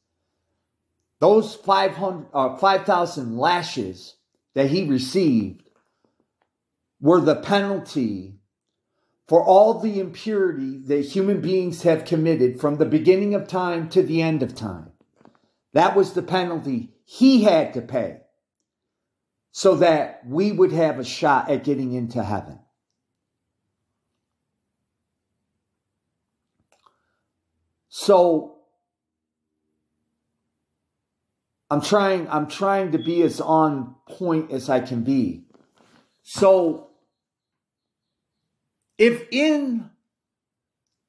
[1.20, 4.16] those 5,000 uh, 5, lashes
[4.53, 5.64] that he received
[7.01, 8.38] were the penalty
[9.28, 14.01] for all the impurity that human beings have committed from the beginning of time to
[14.01, 14.93] the end of time.
[15.74, 18.22] That was the penalty he had to pay
[19.51, 22.61] so that we would have a shot at getting into heaven.
[27.93, 28.55] So
[31.69, 35.43] I'm trying I'm trying to be as on point as I can be.
[36.23, 36.87] So
[38.97, 39.89] if in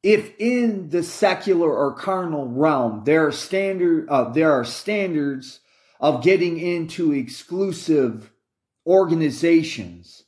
[0.03, 5.61] if in the secular or carnal realm there are standard uh, there are standards
[6.01, 8.33] of getting into exclusive
[8.85, 10.25] organizations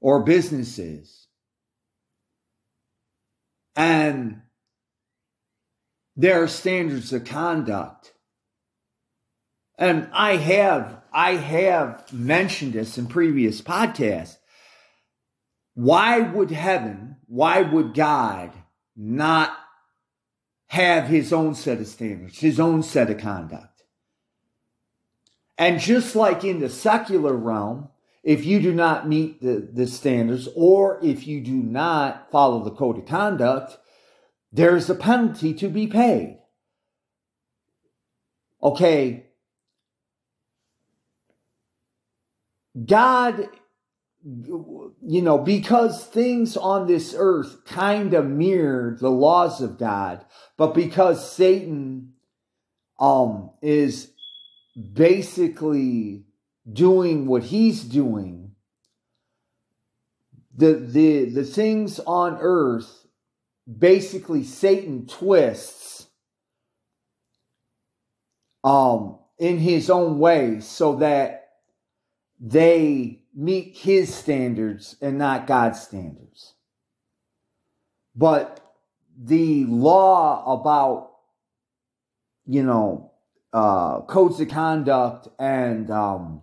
[0.00, 1.28] or businesses.
[3.76, 4.42] And
[6.16, 8.12] there are standards of conduct.
[9.76, 14.36] And I have, I have mentioned this in previous podcasts.
[15.74, 18.52] Why would heaven, why would God
[18.96, 19.56] not
[20.68, 23.82] have his own set of standards, his own set of conduct?
[25.58, 27.88] And just like in the secular realm,
[28.22, 32.70] if you do not meet the, the standards or if you do not follow the
[32.70, 33.76] code of conduct,
[34.54, 36.38] there's a penalty to be paid.
[38.62, 39.26] Okay.
[42.86, 43.48] God,
[44.24, 50.24] you know, because things on this earth kind of mirror the laws of God,
[50.56, 52.12] but because Satan
[53.00, 54.12] um is
[54.92, 56.26] basically
[56.72, 58.52] doing what he's doing,
[60.56, 63.03] the the the things on earth
[63.66, 66.06] basically Satan twists
[68.62, 71.48] um in his own way so that
[72.40, 76.54] they meet his standards and not God's standards.
[78.14, 78.60] But
[79.16, 81.10] the law about
[82.46, 83.12] you know
[83.52, 86.42] uh, codes of conduct and um,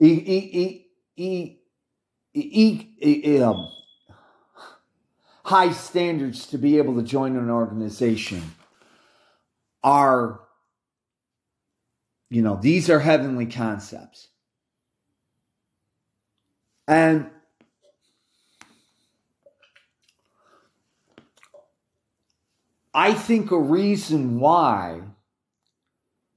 [0.00, 1.56] e, e, e,
[2.34, 3.68] e, um,
[5.44, 8.42] high standards to be able to join an organization
[9.82, 10.40] are,
[12.28, 14.28] you know, these are heavenly concepts.
[16.86, 17.30] And
[22.92, 25.02] I think a reason why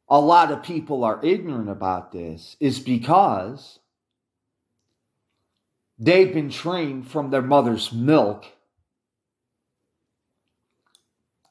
[0.07, 3.79] a lot of people are ignorant about this is because
[5.97, 8.45] they've been trained from their mother's milk,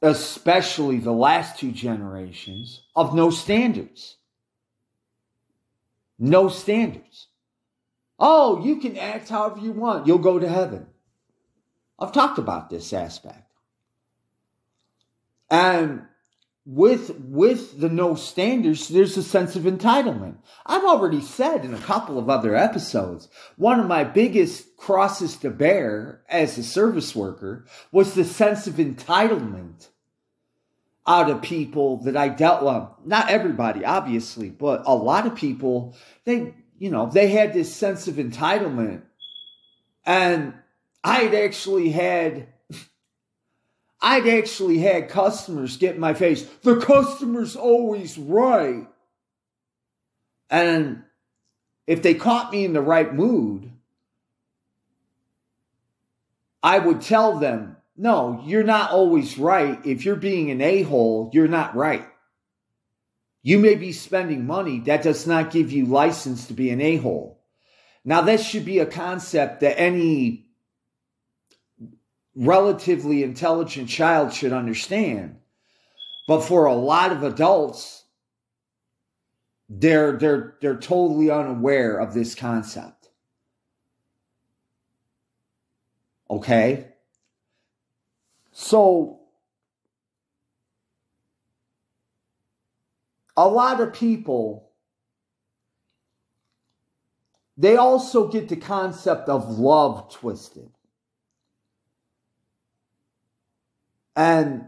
[0.02, 4.16] especially the last two generations, of no standards.
[6.18, 7.28] No standards.
[8.18, 10.06] Oh, you can act however you want.
[10.06, 10.86] You'll go to heaven.
[11.98, 13.48] I've talked about this aspect.
[15.50, 16.02] And
[16.64, 21.78] with with the no standards there's a sense of entitlement i've already said in a
[21.78, 27.66] couple of other episodes one of my biggest crosses to bear as a service worker
[27.90, 29.88] was the sense of entitlement
[31.06, 35.94] out of people that i dealt with not everybody obviously but a lot of people
[36.24, 39.02] they you know they had this sense of entitlement
[40.04, 40.54] and
[41.04, 42.48] I'd actually had
[44.00, 46.42] I'd actually had customers get in my face.
[46.62, 48.86] The customer's always right.
[50.50, 51.04] And
[51.86, 53.70] if they caught me in the right mood,
[56.62, 59.84] I would tell them, no, you're not always right.
[59.84, 62.06] If you're being an a hole, you're not right.
[63.42, 64.80] You may be spending money.
[64.80, 67.40] That does not give you license to be an a hole.
[68.04, 70.46] Now, that should be a concept that any
[72.34, 75.36] relatively intelligent child should understand.
[76.26, 78.04] But for a lot of adults,
[79.68, 83.08] they're they're they're totally unaware of this concept.
[86.30, 86.91] Okay?
[88.52, 89.20] So
[93.36, 94.68] a lot of people
[97.56, 100.70] they also get the concept of love twisted.
[104.16, 104.66] And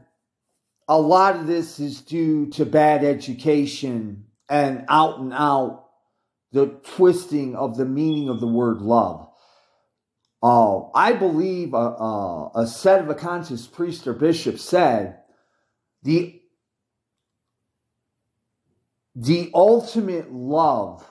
[0.87, 5.87] a lot of this is due to bad education and out and out
[6.53, 9.29] the twisting of the meaning of the word love.
[10.45, 15.21] Uh, I believe a, a, a conscious priest or bishop said
[16.03, 16.39] the
[19.17, 21.11] the ultimate love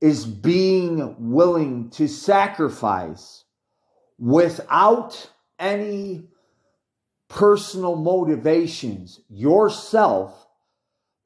[0.00, 3.42] is being willing to sacrifice
[4.16, 5.28] without
[5.58, 6.28] any
[7.26, 10.46] personal motivations yourself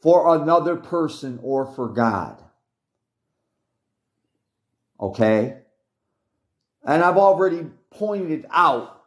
[0.00, 2.42] for another person or for God.
[4.98, 5.63] Okay?
[6.84, 9.02] And I've already pointed out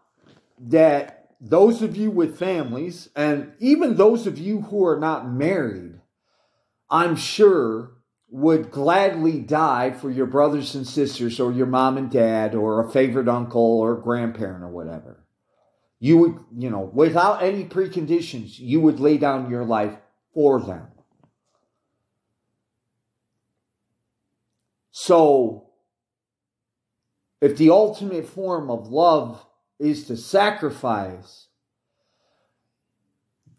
[0.59, 5.99] that those of you with families, and even those of you who are not married,
[6.89, 7.91] I'm sure
[8.29, 12.89] would gladly die for your brothers and sisters or your mom and dad or a
[12.89, 15.23] favorite uncle or grandparent or whatever
[15.99, 19.95] you would, you know, without any preconditions, you would lay down your life
[20.33, 20.87] for them.
[24.91, 25.66] So,
[27.41, 29.45] if the ultimate form of love
[29.79, 31.47] is to sacrifice,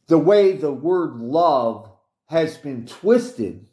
[0.08, 1.90] the way the word love
[2.26, 3.66] has been twisted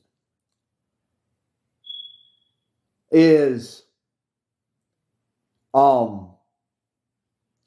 [3.11, 3.83] is
[5.73, 6.31] um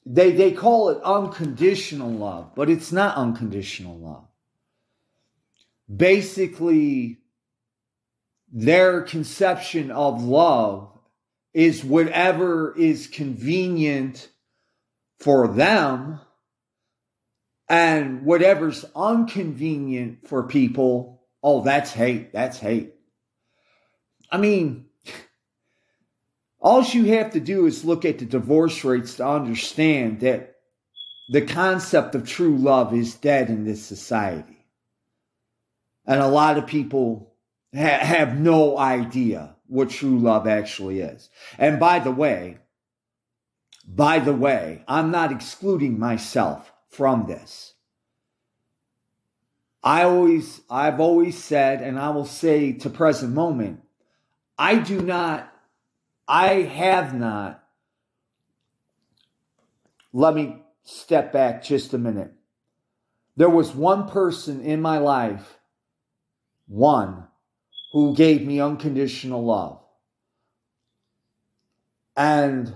[0.05, 4.25] they they call it unconditional love, but it's not unconditional love.
[5.95, 7.19] Basically,
[8.51, 10.98] their conception of love
[11.55, 14.29] is whatever is convenient
[15.19, 16.21] for them
[17.69, 22.33] and whatever's inconvenient for people, oh, that's hate.
[22.33, 22.95] That's hate.
[24.31, 24.87] I mean,
[26.61, 30.55] all you have to do is look at the divorce rates to understand that
[31.29, 34.65] the concept of true love is dead in this society.
[36.07, 37.35] And a lot of people
[37.75, 41.31] ha- have no idea what true love actually is.
[41.59, 42.59] And by the way,
[43.87, 47.75] by the way, I'm not excluding myself from this.
[49.83, 53.81] I always, I've always said, and I will say to present moment,
[54.59, 55.53] I do not
[56.29, 57.65] I have not.
[60.13, 62.33] Let me step back just a minute.
[63.37, 65.59] There was one person in my life,
[66.67, 67.28] one,
[67.93, 69.83] who gave me unconditional love.
[72.17, 72.75] And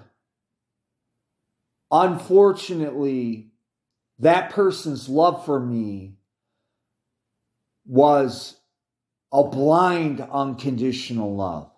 [1.91, 3.53] unfortunately,
[4.21, 6.15] that person's love for me
[7.85, 8.57] was
[9.33, 11.71] a blind unconditional love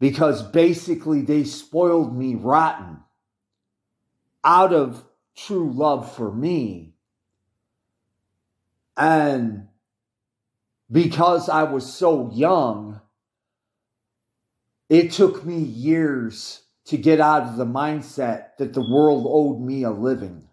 [0.00, 2.98] because basically they spoiled me rotten
[4.44, 5.04] out of
[5.36, 6.94] true love for me.
[8.96, 9.67] And
[10.90, 13.00] because I was so young,
[14.88, 19.82] it took me years to get out of the mindset that the world owed me
[19.82, 20.48] a living.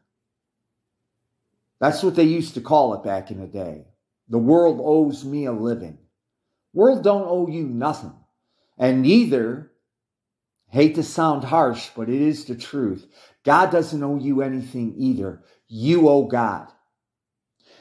[1.80, 3.86] That's what they used to call it back in the day.
[4.28, 5.98] The world owes me a living.
[6.74, 8.14] World don't owe you nothing.
[8.78, 9.72] And neither,
[10.68, 13.08] hate to sound harsh, but it is the truth.
[13.46, 15.42] God doesn't owe you anything either.
[15.68, 16.68] You owe God.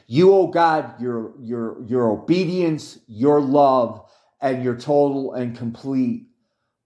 [0.07, 4.05] You owe God your, your, your obedience, your love,
[4.41, 6.27] and your total and complete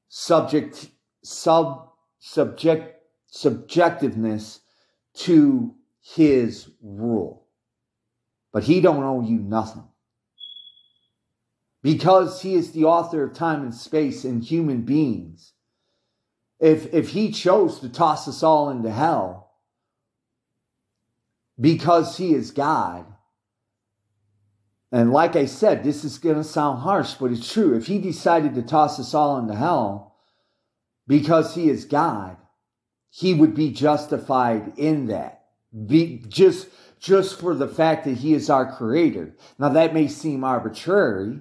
[0.08, 0.88] subject,
[1.22, 1.90] sub,
[2.20, 3.02] subject,
[3.32, 4.60] subjectiveness
[5.14, 7.46] to his rule.
[8.52, 9.84] But he don't owe you nothing.
[11.82, 15.52] Because he is the author of time and space and human beings.
[16.60, 19.47] If, if he chose to toss us all into hell
[21.61, 23.06] because he is God,
[24.90, 27.76] and like I said, this is going to sound harsh, but it's true.
[27.76, 30.16] If he decided to toss us all into hell
[31.06, 32.36] because he is God,
[33.11, 35.44] he would be justified in that.
[35.86, 39.34] Be, just, just for the fact that he is our creator.
[39.59, 41.40] Now that may seem arbitrary,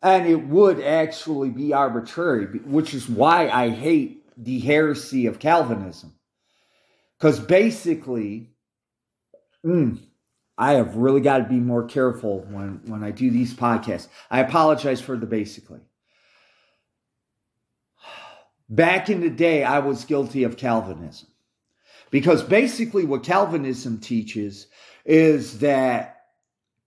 [0.00, 6.12] and it would actually be arbitrary, which is why I hate the heresy of Calvinism.
[7.18, 8.50] Because basically,
[9.64, 9.98] mm,
[10.56, 14.08] I have really got to be more careful when, when I do these podcasts.
[14.30, 15.80] I apologize for the basically.
[18.68, 21.28] Back in the day, I was guilty of Calvinism.
[22.10, 24.66] Because basically, what Calvinism teaches
[25.04, 26.16] is that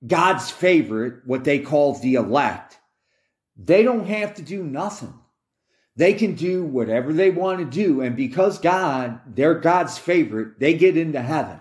[0.06, 2.78] God's favorite, what they call the elect,
[3.56, 5.14] they don't have to do nothing.
[5.96, 8.02] They can do whatever they want to do.
[8.02, 11.60] And because God, they're God's favorite, they get into heaven.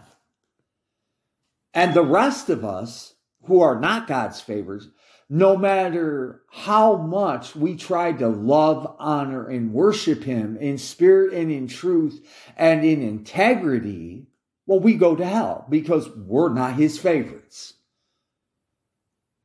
[1.74, 3.14] And the rest of us
[3.45, 4.89] who are not God's favorites,
[5.28, 11.53] no matter how much we try to love, honor, and worship Him in spirit and
[11.53, 12.26] in truth
[12.57, 14.26] and in integrity,
[14.66, 17.74] well, we go to hell because we're not His favorites.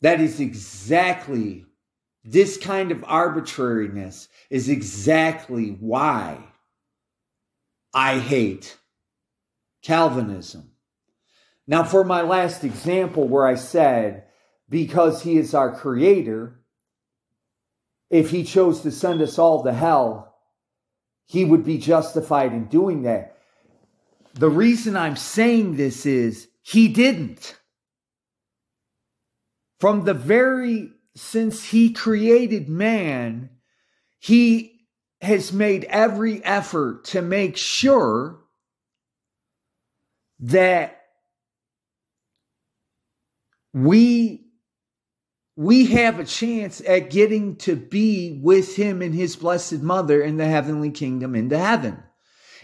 [0.02, 1.66] That is exactly,
[2.26, 6.40] this kind of arbitrariness is exactly why
[7.94, 8.78] I hate
[9.84, 10.72] Calvinism.
[11.68, 14.26] Now, for my last example, where I said,
[14.68, 16.60] because he is our creator,
[18.10, 20.36] if he chose to send us all to hell,
[21.28, 23.38] he would be justified in doing that.
[24.34, 27.60] The reason I'm saying this is he didn't.
[29.80, 33.49] From the very, since he created man,
[34.20, 34.88] he
[35.22, 38.39] has made every effort to make sure
[40.39, 41.01] that
[43.74, 44.41] we
[45.57, 50.36] we have a chance at getting to be with him and his blessed mother in
[50.36, 52.03] the heavenly kingdom into heaven.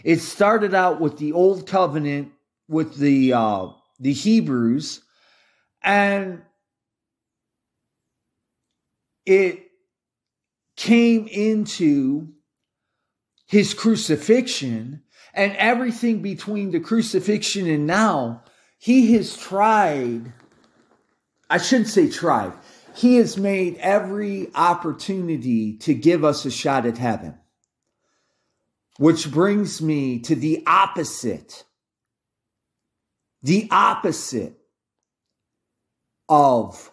[0.04, 2.32] It started out with the old covenant
[2.68, 5.00] with the uh, the Hebrews,
[5.82, 6.42] and
[9.26, 9.70] it
[10.76, 12.28] came into
[13.46, 15.02] his crucifixion
[15.34, 18.42] and everything between the crucifixion and now.
[18.78, 20.32] He has tried.
[21.48, 22.52] I shouldn't say tried
[22.94, 27.38] he has made every opportunity to give us a shot at heaven.
[28.98, 31.64] Which brings me to the opposite.
[33.42, 34.58] The opposite
[36.28, 36.92] of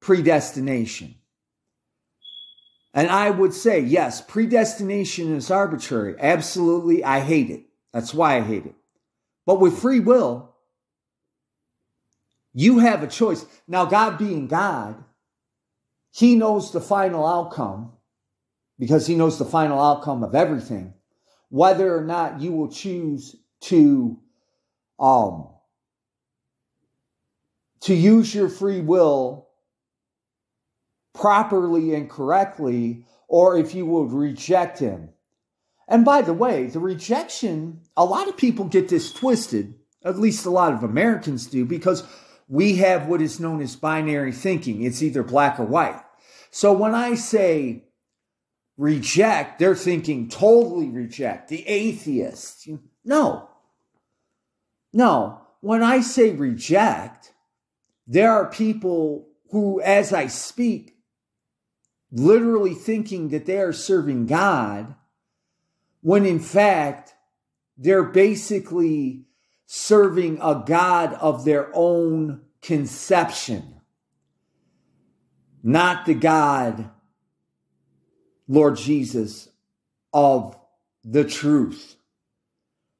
[0.00, 1.14] predestination.
[2.94, 6.14] And I would say, yes, predestination is arbitrary.
[6.18, 7.64] Absolutely, I hate it.
[7.92, 8.74] That's why I hate it.
[9.44, 10.54] But with free will,
[12.52, 13.44] you have a choice.
[13.66, 15.02] Now, God being God,
[16.12, 17.92] He knows the final outcome
[18.78, 20.94] because He knows the final outcome of everything.
[21.48, 24.20] Whether or not you will choose to,
[25.00, 25.48] um,
[27.80, 29.43] to use your free will
[31.14, 35.10] properly and correctly, or if you will reject Him.
[35.88, 40.46] And by the way, the rejection, a lot of people get this twisted, at least
[40.46, 42.04] a lot of Americans do, because
[42.48, 44.82] we have what is known as binary thinking.
[44.82, 46.00] It's either black or white.
[46.50, 47.84] So when I say
[48.76, 52.68] reject, they're thinking totally reject, the atheist.
[53.04, 53.48] No.
[54.92, 55.40] No.
[55.60, 57.32] When I say reject,
[58.06, 60.93] there are people who, as I speak,
[62.14, 64.94] literally thinking that they are serving God,
[66.00, 67.14] when in fact,
[67.76, 69.26] they're basically
[69.66, 73.80] serving a God of their own conception,
[75.62, 76.88] not the God,
[78.46, 79.48] Lord Jesus,
[80.12, 80.56] of
[81.02, 81.96] the truth.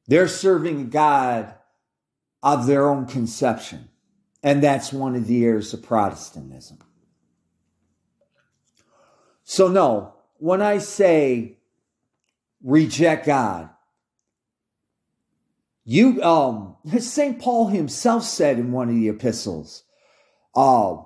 [0.08, 1.54] They're serving a God
[2.42, 3.88] of their own conception.
[4.42, 6.78] And that's one of the errors of Protestantism.
[9.44, 11.58] So, no, when I say
[12.62, 13.68] reject God,
[15.84, 17.38] you, um, St.
[17.38, 19.84] Paul himself said in one of the epistles,
[20.56, 20.96] uh,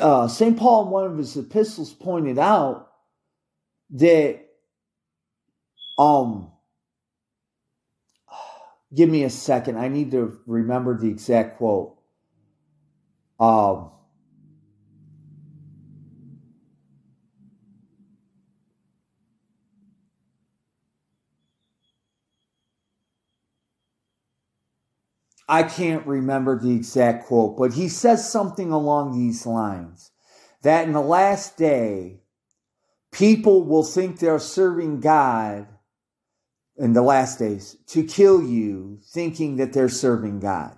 [0.00, 0.56] uh, St.
[0.56, 2.88] Paul in one of his epistles pointed out
[3.90, 4.40] that,
[5.98, 6.52] um,
[8.94, 9.78] give me a second.
[9.78, 11.98] I need to remember the exact quote.
[13.40, 13.90] Um,
[25.48, 30.10] I can't remember the exact quote, but he says something along these lines
[30.62, 32.20] that in the last day,
[33.12, 35.68] people will think they're serving God
[36.76, 40.76] in the last days to kill you, thinking that they're serving God.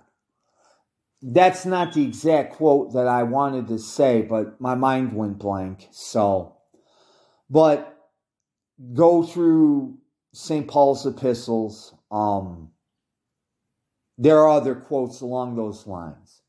[1.21, 5.87] That's not the exact quote that I wanted to say, but my mind went blank.
[5.91, 6.55] So,
[7.49, 7.97] but
[8.93, 9.97] go through
[10.31, 10.67] St.
[10.67, 11.93] Paul's epistles.
[12.11, 12.71] Um,
[14.19, 16.41] there are other quotes along those lines.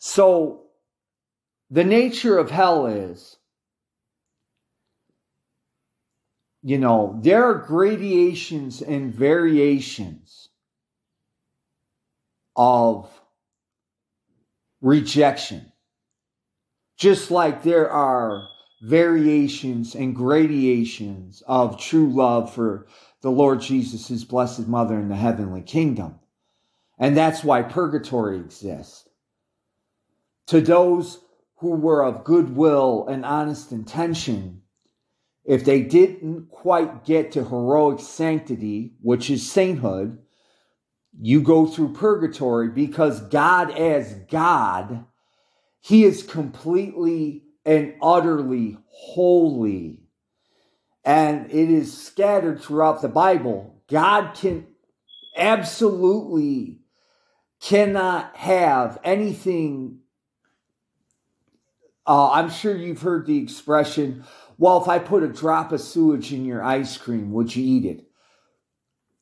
[0.00, 0.64] So,
[1.70, 3.36] the nature of hell is,
[6.62, 10.48] you know, there are gradations and variations
[12.56, 13.08] of
[14.80, 15.72] rejection.
[16.96, 18.48] Just like there are
[18.82, 22.86] variations and gradations of true love for
[23.24, 26.16] the Lord Jesus, his blessed mother in the heavenly kingdom.
[26.98, 29.08] And that's why purgatory exists.
[30.48, 31.20] To those
[31.56, 34.60] who were of goodwill and honest intention,
[35.42, 40.18] if they didn't quite get to heroic sanctity, which is sainthood,
[41.18, 45.06] you go through purgatory because God, as God,
[45.80, 50.03] He is completely and utterly holy
[51.04, 53.82] and it is scattered throughout the Bible.
[53.88, 54.66] God can
[55.36, 56.80] absolutely
[57.60, 60.00] cannot have anything.
[62.06, 64.24] Uh, I'm sure you've heard the expression,
[64.58, 67.84] well, if I put a drop of sewage in your ice cream, would you eat
[67.84, 68.06] it?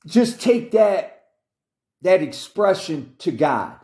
[0.07, 1.23] Just take that,
[2.03, 3.77] that expression to God.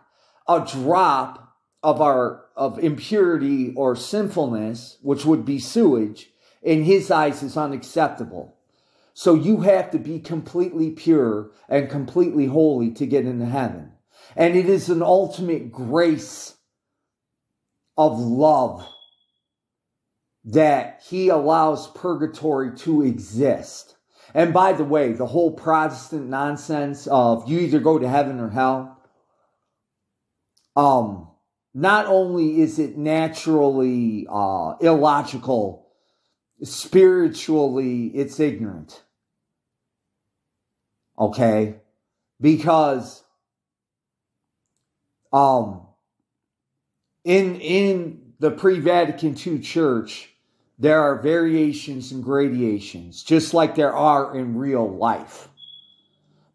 [0.48, 6.30] A drop of our of impurity or sinfulness, which would be sewage,
[6.62, 8.56] in his eyes is unacceptable.
[9.14, 13.92] So you have to be completely pure and completely holy to get into heaven.
[14.36, 16.54] And it is an ultimate grace
[17.96, 18.86] of love
[20.44, 23.96] that he allows purgatory to exist.
[24.34, 28.50] And by the way, the whole Protestant nonsense of you either go to heaven or
[28.50, 29.02] hell,
[30.76, 31.28] um,
[31.74, 35.87] not only is it naturally uh, illogical
[36.62, 39.02] spiritually it's ignorant.
[41.18, 41.76] Okay?
[42.40, 43.22] Because
[45.32, 45.86] um
[47.24, 50.30] in in the pre-Vatican II church
[50.78, 55.48] there are variations and gradations just like there are in real life.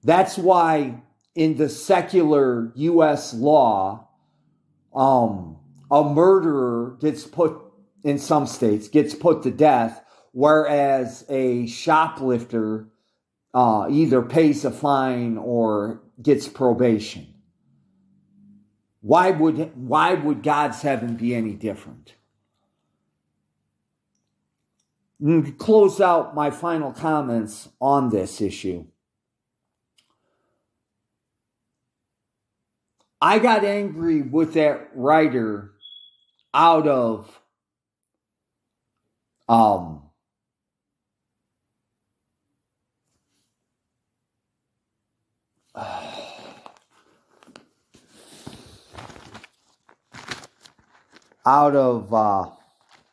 [0.03, 1.01] That's why
[1.35, 4.07] in the secular US law
[4.93, 5.57] um
[5.91, 7.61] a murderer gets put
[8.03, 12.87] in some states gets put to death, whereas a shoplifter
[13.53, 17.33] uh, either pays a fine or gets probation.
[19.01, 22.15] Why would why would God's heaven be any different?
[25.19, 28.85] And to close out my final comments on this issue.
[33.21, 35.71] I got angry with that writer
[36.53, 37.39] out of
[39.49, 40.01] um,
[51.45, 52.49] out of uh,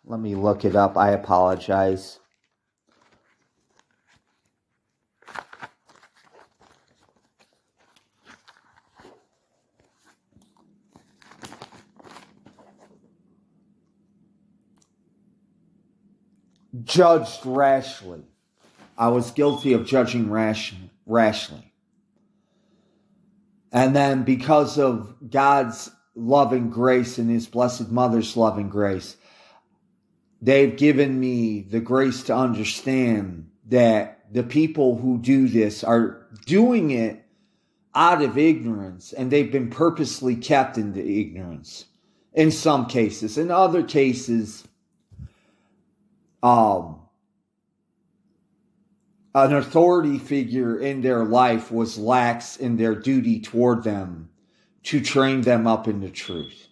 [0.06, 0.96] let me look it up.
[0.96, 2.20] I apologize.
[16.84, 18.22] Judged rashly.
[18.96, 20.74] I was guilty of judging rash,
[21.06, 21.72] rashly.
[23.72, 29.16] And then because of God's loving grace and his blessed mother's loving grace,
[30.42, 36.90] they've given me the grace to understand that the people who do this are doing
[36.90, 37.24] it
[37.94, 41.86] out of ignorance and they've been purposely kept into ignorance
[42.32, 43.38] in some cases.
[43.38, 44.64] In other cases,
[46.42, 47.00] um,
[49.34, 54.30] an authority figure in their life was lax in their duty toward them
[54.84, 56.68] to train them up in the truth.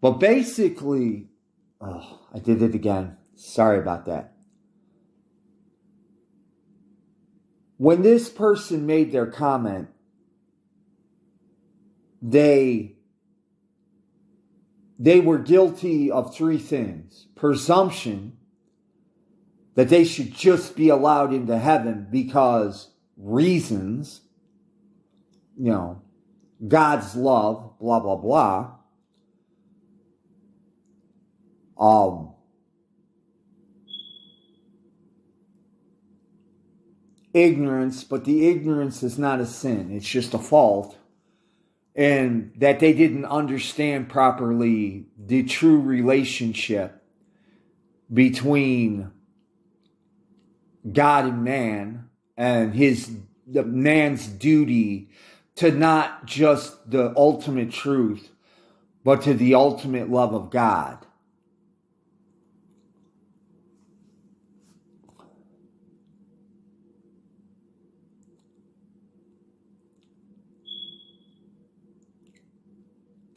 [0.00, 1.28] But basically,
[1.80, 3.16] oh, I did it again.
[3.34, 4.34] Sorry about that.
[7.76, 9.88] When this person made their comment,
[12.20, 12.97] they
[14.98, 17.26] they were guilty of three things.
[17.36, 18.36] Presumption
[19.74, 24.22] that they should just be allowed into heaven because reasons,
[25.56, 26.02] you know,
[26.66, 28.72] God's love, blah, blah, blah.
[31.78, 32.32] Um,
[37.32, 40.98] ignorance, but the ignorance is not a sin, it's just a fault
[41.98, 47.02] and that they didn't understand properly the true relationship
[48.10, 49.10] between
[50.90, 53.10] God and man and his
[53.48, 55.10] the man's duty
[55.56, 58.30] to not just the ultimate truth
[59.02, 61.04] but to the ultimate love of God.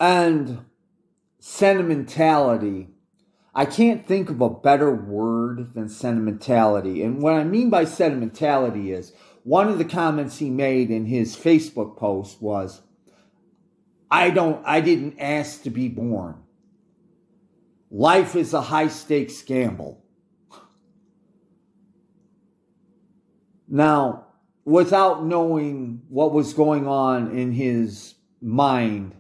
[0.02, 0.66] And
[1.40, 2.90] sentimentality.
[3.54, 7.04] I can't think of a better word than sentimentality.
[7.04, 11.36] And what I mean by sentimentality is one of the comments he made in his
[11.36, 12.82] Facebook post was,
[14.10, 16.42] I don't, I didn't ask to be born.
[17.92, 20.04] Life is a high stakes gamble.
[23.68, 24.26] Now,
[24.66, 29.16] without knowing what was going on in his mind,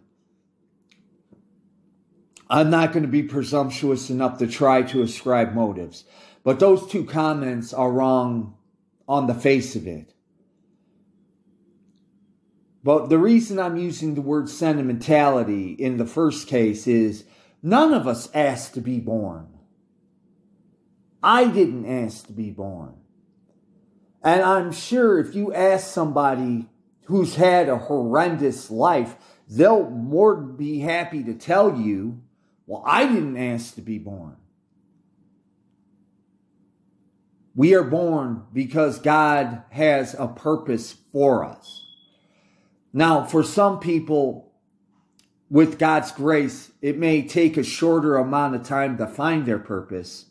[2.51, 6.03] I'm not going to be presumptuous enough to try to ascribe motives.
[6.43, 8.57] But those two comments are wrong
[9.07, 10.13] on the face of it.
[12.83, 17.23] But the reason I'm using the word sentimentality in the first case is
[17.63, 19.47] none of us asked to be born.
[21.23, 22.95] I didn't ask to be born.
[24.21, 26.67] And I'm sure if you ask somebody
[27.05, 29.15] who's had a horrendous life,
[29.47, 32.21] they'll more be happy to tell you
[32.72, 34.38] well, I didn't ask to be born.
[37.53, 41.84] We are born because God has a purpose for us.
[42.93, 44.53] Now, for some people,
[45.49, 50.28] with God's grace, it may take a shorter amount of time to find their purpose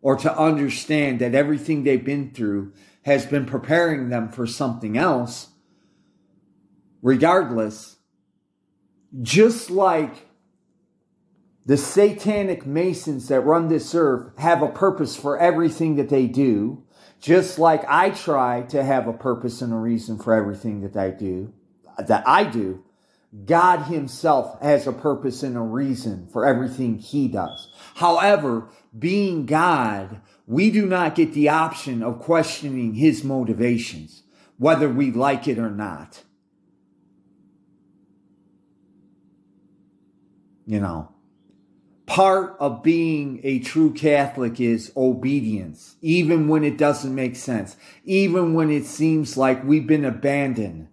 [0.00, 2.72] or to understand that everything they've been through
[3.02, 5.48] has been preparing them for something else.
[7.02, 7.96] Regardless,
[9.20, 10.25] just like
[11.66, 16.84] the satanic masons that run this earth have a purpose for everything that they do,
[17.20, 21.10] just like I try to have a purpose and a reason for everything that I
[21.10, 21.52] do,
[21.98, 22.84] that I do.
[23.44, 27.68] God himself has a purpose and a reason for everything he does.
[27.96, 34.22] However, being God, we do not get the option of questioning his motivations,
[34.56, 36.22] whether we like it or not.
[40.64, 41.15] You know,
[42.06, 48.54] part of being a true Catholic is obedience, even when it doesn't make sense, even
[48.54, 50.88] when it seems like we've been abandoned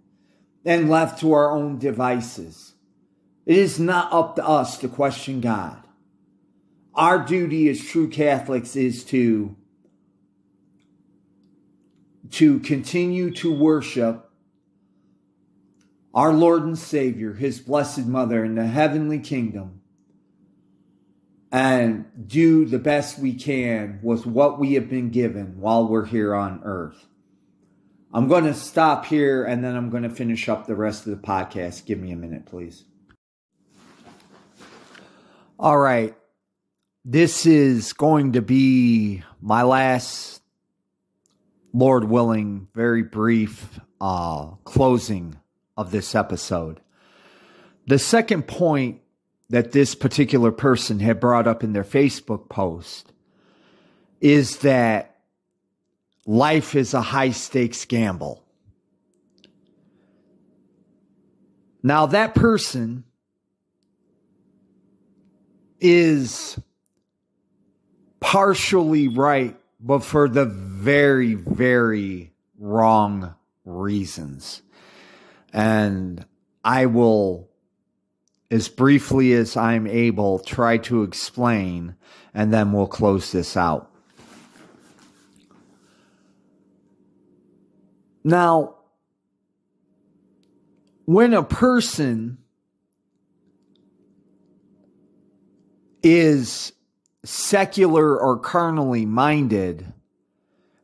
[0.64, 2.74] and left to our own devices.
[3.46, 5.82] It is not up to us to question God.
[6.94, 9.56] Our duty as true Catholics is to,
[12.32, 14.30] to continue to worship
[16.12, 19.80] our Lord and Savior, His Blessed Mother in the heavenly kingdom
[21.54, 26.34] and do the best we can with what we have been given while we're here
[26.34, 27.06] on earth.
[28.12, 31.12] I'm going to stop here and then I'm going to finish up the rest of
[31.12, 31.86] the podcast.
[31.86, 32.82] Give me a minute, please.
[35.56, 36.16] All right.
[37.04, 40.42] This is going to be my last,
[41.72, 45.38] Lord willing, very brief uh, closing
[45.76, 46.80] of this episode.
[47.86, 49.02] The second point
[49.54, 53.12] that this particular person had brought up in their Facebook post
[54.20, 55.20] is that
[56.26, 58.42] life is a high stakes gamble.
[61.84, 63.04] Now, that person
[65.78, 66.58] is
[68.18, 74.62] partially right, but for the very, very wrong reasons.
[75.52, 76.26] And
[76.64, 77.48] I will,
[78.50, 81.96] as briefly as I'm able, try to explain,
[82.32, 83.90] and then we'll close this out.
[88.22, 88.76] Now,
[91.04, 92.38] when a person
[96.02, 96.72] is
[97.24, 99.92] secular or carnally minded,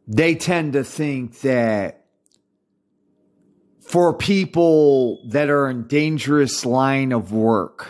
[0.07, 2.00] they tend to think that
[3.91, 7.89] for people that are in dangerous line of work,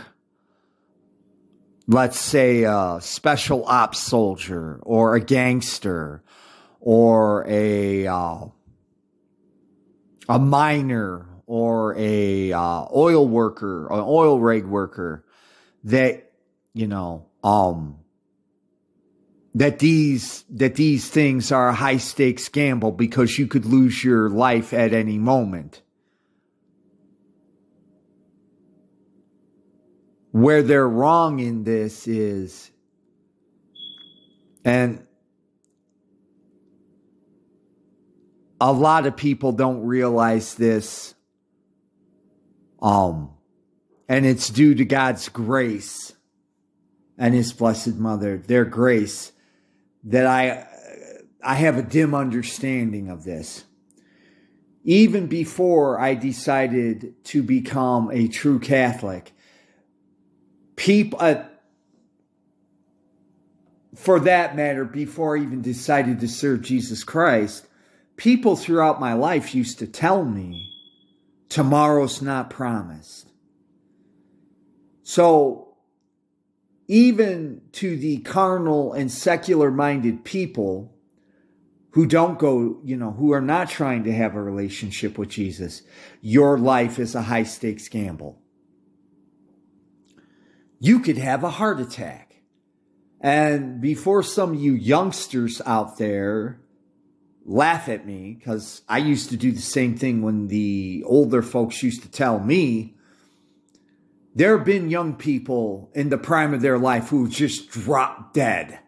[1.87, 6.23] let's say a special ops soldier or a gangster
[6.81, 8.47] or a uh,
[10.27, 15.23] a miner or a uh, oil worker, an oil rig worker,
[15.85, 16.33] that
[16.73, 17.99] you know, um,
[19.55, 24.31] that these that these things are a high stakes gamble because you could lose your
[24.31, 25.83] life at any moment.
[30.33, 32.71] Where they're wrong in this is,
[34.65, 35.05] and
[38.61, 41.15] a lot of people don't realize this.
[42.81, 43.31] Um,
[44.09, 46.15] and it's due to God's grace
[47.19, 49.33] and His Blessed Mother, their grace,
[50.05, 50.67] that I
[51.43, 53.65] I have a dim understanding of this.
[54.83, 59.33] Even before I decided to become a true Catholic,
[60.81, 61.45] people, uh,
[63.95, 67.67] for that matter, before I even decided to serve Jesus Christ,
[68.17, 70.73] people throughout my life used to tell me
[71.51, 73.29] tomorrow's not promised.
[75.03, 75.77] So,
[76.89, 80.97] even to the carnal and secular minded people
[81.91, 85.83] who don't go, you know, who are not trying to have a relationship with Jesus,
[86.23, 88.41] your life is a high stakes gamble.
[90.81, 92.43] You could have a heart attack.
[93.21, 96.61] And before some of you youngsters out there
[97.45, 101.83] laugh at me because I used to do the same thing when the older folks
[101.83, 102.97] used to tell me.
[104.35, 108.79] There have been young people in the prime of their life who just drop dead,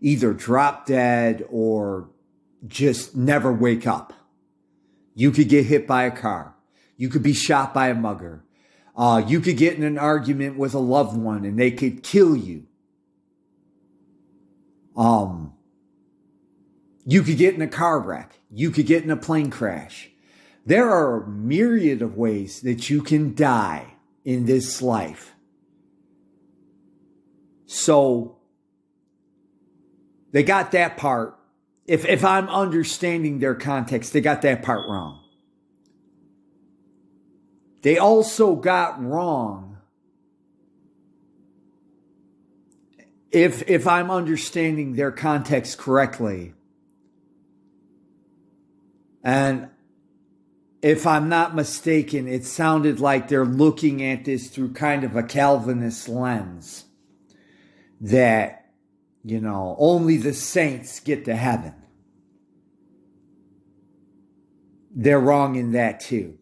[0.00, 2.10] either drop dead or
[2.66, 4.12] just never wake up.
[5.14, 6.56] You could get hit by a car.
[6.96, 8.44] You could be shot by a mugger.
[8.98, 12.34] Uh, you could get in an argument with a loved one and they could kill
[12.34, 12.66] you.
[14.96, 15.54] Um,
[17.06, 18.40] you could get in a car wreck.
[18.50, 20.10] You could get in a plane crash.
[20.66, 23.94] There are a myriad of ways that you can die
[24.24, 25.32] in this life.
[27.66, 28.38] So
[30.32, 31.38] they got that part.
[31.86, 35.22] If, if I'm understanding their context, they got that part wrong.
[37.82, 39.78] They also got wrong
[43.30, 46.54] if if I'm understanding their context correctly
[49.22, 49.68] and
[50.80, 55.22] if I'm not mistaken, it sounded like they're looking at this through kind of a
[55.22, 56.84] Calvinist lens
[58.00, 58.70] that,
[59.24, 61.74] you know, only the saints get to heaven.
[64.94, 66.38] They're wrong in that too.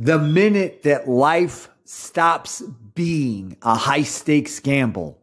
[0.00, 2.62] The minute that life stops
[2.94, 5.20] being a high stakes gamble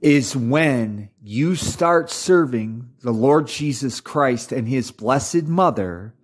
[0.00, 6.14] is when you start serving the Lord Jesus Christ and his blessed mother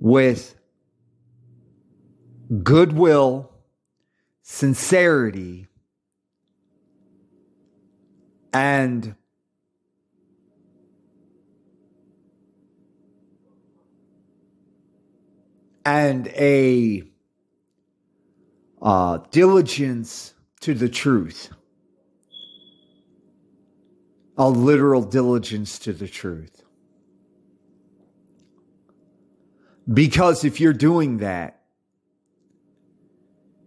[0.00, 0.54] with
[2.62, 3.52] goodwill,
[4.40, 5.66] sincerity,
[8.54, 9.14] and
[15.84, 17.02] and a
[18.80, 21.50] uh, diligence to the truth
[24.38, 26.62] a literal diligence to the truth.
[29.92, 31.60] Because if you're doing that,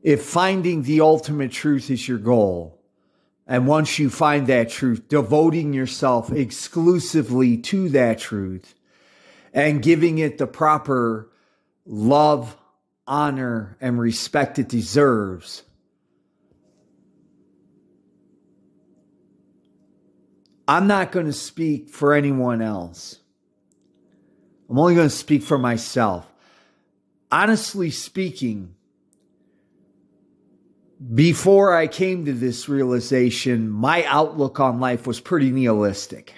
[0.01, 2.79] if finding the ultimate truth is your goal,
[3.45, 8.73] and once you find that truth, devoting yourself exclusively to that truth
[9.53, 11.30] and giving it the proper
[11.85, 12.57] love,
[13.07, 15.63] honor, and respect it deserves,
[20.67, 23.19] I'm not going to speak for anyone else.
[24.69, 26.31] I'm only going to speak for myself.
[27.29, 28.75] Honestly speaking,
[31.13, 36.35] before I came to this realization, my outlook on life was pretty nihilistic.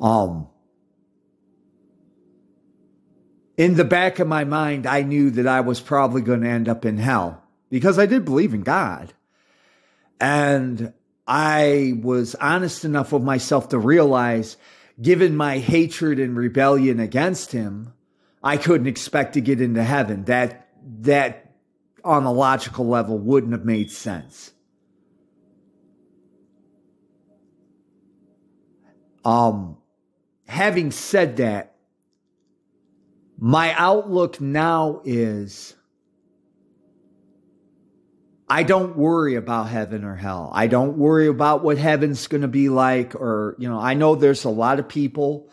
[0.00, 0.48] Um,
[3.56, 6.68] in the back of my mind, I knew that I was probably going to end
[6.68, 9.12] up in hell because I did believe in God.
[10.20, 10.92] And
[11.26, 14.56] I was honest enough with myself to realize,
[15.00, 17.92] given my hatred and rebellion against him,
[18.42, 20.24] I couldn't expect to get into heaven.
[20.24, 20.68] That,
[21.00, 21.54] that
[22.04, 24.52] on a logical level wouldn't have made sense.
[29.24, 29.78] Um,
[30.46, 31.75] having said that,
[33.38, 35.74] my outlook now is
[38.48, 40.50] I don't worry about heaven or hell.
[40.54, 44.14] I don't worry about what heaven's going to be like or, you know, I know
[44.14, 45.50] there's a lot of people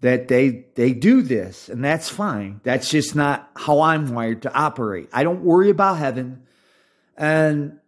[0.00, 2.60] that they they do this and that's fine.
[2.62, 5.08] That's just not how I'm wired to operate.
[5.12, 6.44] I don't worry about heaven.
[7.16, 7.80] And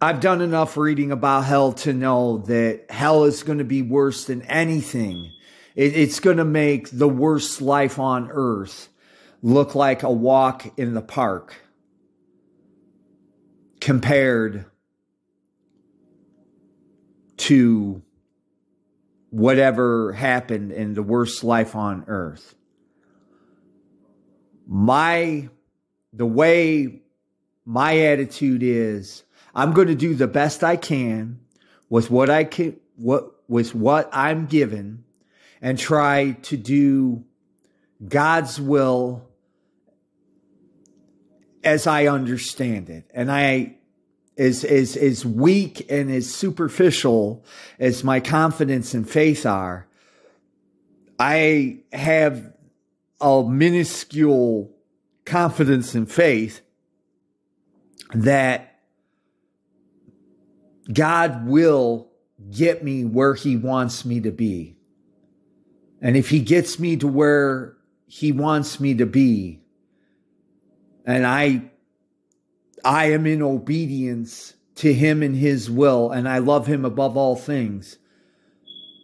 [0.00, 4.24] I've done enough reading about hell to know that hell is going to be worse
[4.24, 5.30] than anything.
[5.76, 8.88] It, it's going to make the worst life on earth
[9.42, 11.54] look like a walk in the park
[13.80, 14.64] compared
[17.36, 18.02] to
[19.30, 22.54] whatever happened in the worst life on earth.
[24.66, 25.48] My,
[26.12, 27.02] the way
[27.64, 29.22] my attitude is,
[29.54, 31.40] I'm going to do the best I can
[31.88, 35.04] with what I can, what, with what I'm given
[35.60, 37.24] and try to do
[38.06, 39.28] God's will
[41.64, 43.10] as I understand it.
[43.12, 43.76] And I
[44.38, 47.44] as as as weak and as superficial
[47.78, 49.88] as my confidence and faith are,
[51.18, 52.52] I have
[53.20, 54.70] a minuscule
[55.24, 56.60] confidence and faith
[58.14, 58.80] that
[60.92, 62.08] God will
[62.50, 64.75] get me where he wants me to be.
[66.00, 67.76] And if he gets me to where
[68.06, 69.60] he wants me to be,
[71.04, 71.70] and I
[72.84, 77.34] I am in obedience to him and his will, and I love him above all
[77.34, 77.98] things.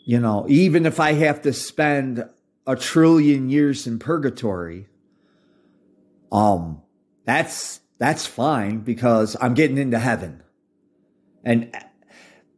[0.04, 2.28] You know, even if I have to spend
[2.66, 4.88] a trillion years in purgatory,
[6.30, 6.82] um,
[7.24, 10.42] that's that's fine because I'm getting into heaven.
[11.44, 11.74] And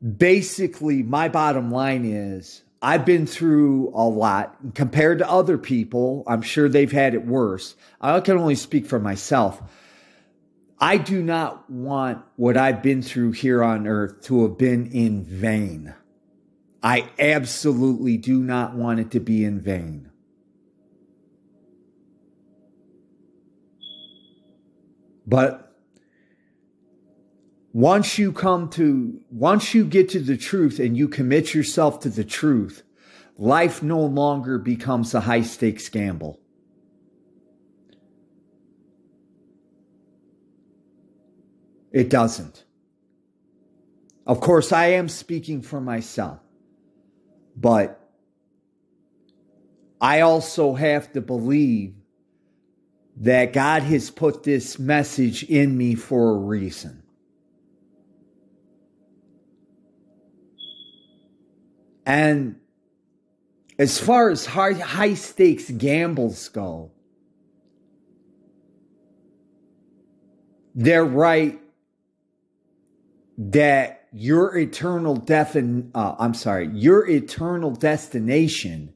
[0.02, 6.22] basically, my bottom line is I've been through a lot compared to other people.
[6.26, 7.76] I'm sure they've had it worse.
[7.98, 9.62] I can only speak for myself.
[10.78, 15.24] I do not want what I've been through here on earth to have been in
[15.24, 15.94] vain.
[16.82, 20.10] I absolutely do not want it to be in vain.
[25.26, 25.63] But
[27.74, 32.08] once you come to, once you get to the truth and you commit yourself to
[32.08, 32.84] the truth,
[33.36, 36.38] life no longer becomes a high stakes gamble.
[41.92, 42.64] It doesn't.
[44.24, 46.38] Of course, I am speaking for myself,
[47.56, 48.08] but
[50.00, 51.96] I also have to believe
[53.16, 57.03] that God has put this message in me for a reason.
[62.06, 62.56] And
[63.78, 66.90] as far as high, high stakes gambles go,
[70.74, 71.60] they're right
[73.38, 78.94] that your eternal defin uh, I'm sorry, your eternal destination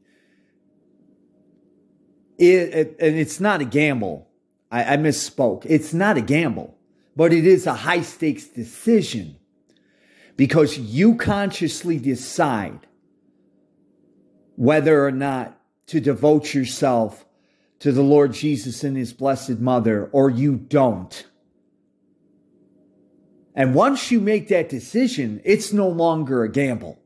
[2.39, 4.29] is, and it's not a gamble.
[4.71, 5.65] I, I misspoke.
[5.67, 6.77] It's not a gamble,
[7.17, 9.37] but it is a high stakes decision
[10.37, 12.87] because you consciously decide
[14.59, 15.57] whether or not
[15.87, 17.25] to devote yourself
[17.79, 21.25] to the Lord Jesus and his blessed mother or you don't.
[23.55, 26.99] And once you make that decision, it's no longer a gamble.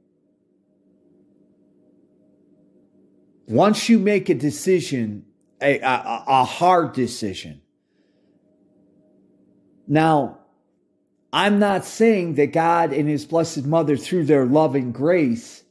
[3.47, 5.27] Once you make a decision,
[5.61, 7.61] a, a, a hard decision.
[9.87, 10.39] Now,
[11.35, 15.62] I'm not saying that God and His Blessed Mother, through their loving grace,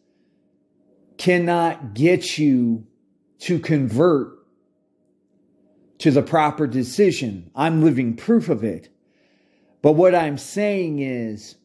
[1.21, 2.83] cannot get you
[3.37, 4.39] to convert
[5.99, 7.51] to the proper decision.
[7.55, 8.89] I'm living proof of it.
[9.83, 11.57] But what I'm saying is,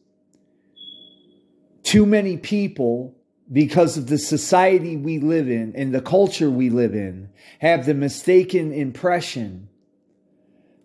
[1.81, 3.15] too many people,
[3.51, 7.29] because of the society we live in and the culture we live in,
[7.59, 9.69] have the mistaken impression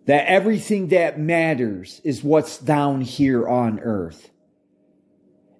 [0.07, 4.31] that everything that matters is what's down here on earth.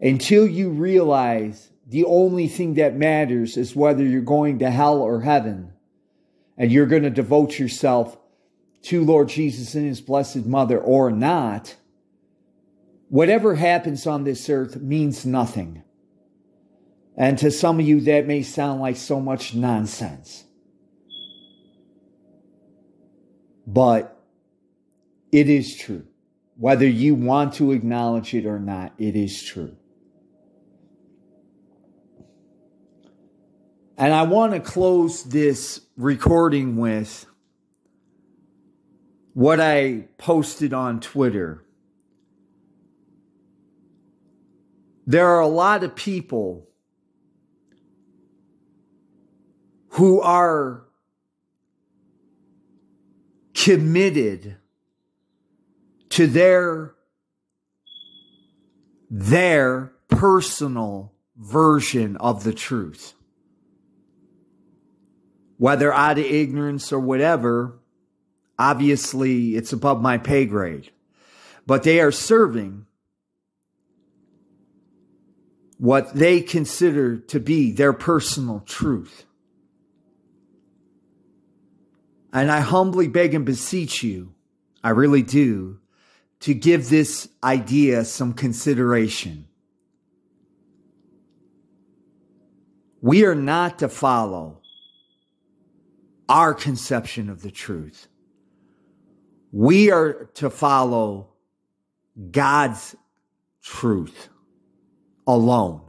[0.01, 5.21] Until you realize the only thing that matters is whether you're going to hell or
[5.21, 5.73] heaven,
[6.57, 8.17] and you're going to devote yourself
[8.83, 11.75] to Lord Jesus and his blessed mother or not,
[13.09, 15.83] whatever happens on this earth means nothing.
[17.15, 20.45] And to some of you, that may sound like so much nonsense.
[23.65, 24.19] But
[25.31, 26.05] it is true.
[26.57, 29.75] Whether you want to acknowledge it or not, it is true.
[34.03, 37.25] And I want to close this recording with
[39.31, 41.63] what I posted on Twitter.
[45.07, 46.67] There are a lot of people
[49.91, 50.83] who are
[53.53, 54.57] committed
[56.09, 56.93] to their
[59.09, 63.13] their personal version of the truth
[65.63, 67.79] whether out of ignorance or whatever
[68.59, 70.91] obviously it's above my pay grade
[71.65, 72.85] but they are serving
[75.77, 79.25] what they consider to be their personal truth
[82.33, 84.33] and I humbly beg and beseech you,
[84.83, 85.79] I really do,
[86.39, 89.47] to give this idea some consideration.
[93.01, 94.62] We are not to follow
[96.33, 98.07] our conception of the truth.
[99.51, 101.29] We are to follow
[102.31, 102.95] God's
[103.61, 104.29] truth
[105.27, 105.81] alone.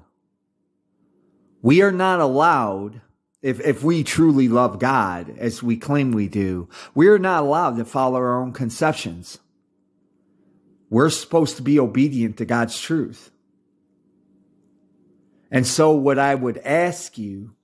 [1.62, 3.00] We are not allowed
[3.40, 7.86] if, if we truly love God as we claim we do, we're not allowed to
[7.86, 9.38] follow our own conceptions.
[10.90, 13.30] We're supposed to be obedient to God's truth.
[15.50, 17.54] And so, what I would ask you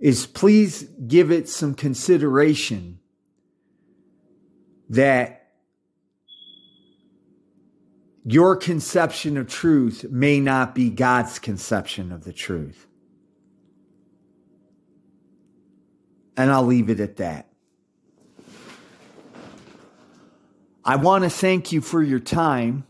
[0.00, 2.98] is please give it some consideration
[4.88, 5.40] that
[8.24, 12.86] your conception of truth may not be God's conception of the truth.
[16.36, 17.48] And I'll leave it at that.
[20.84, 22.86] I want to thank you for your time.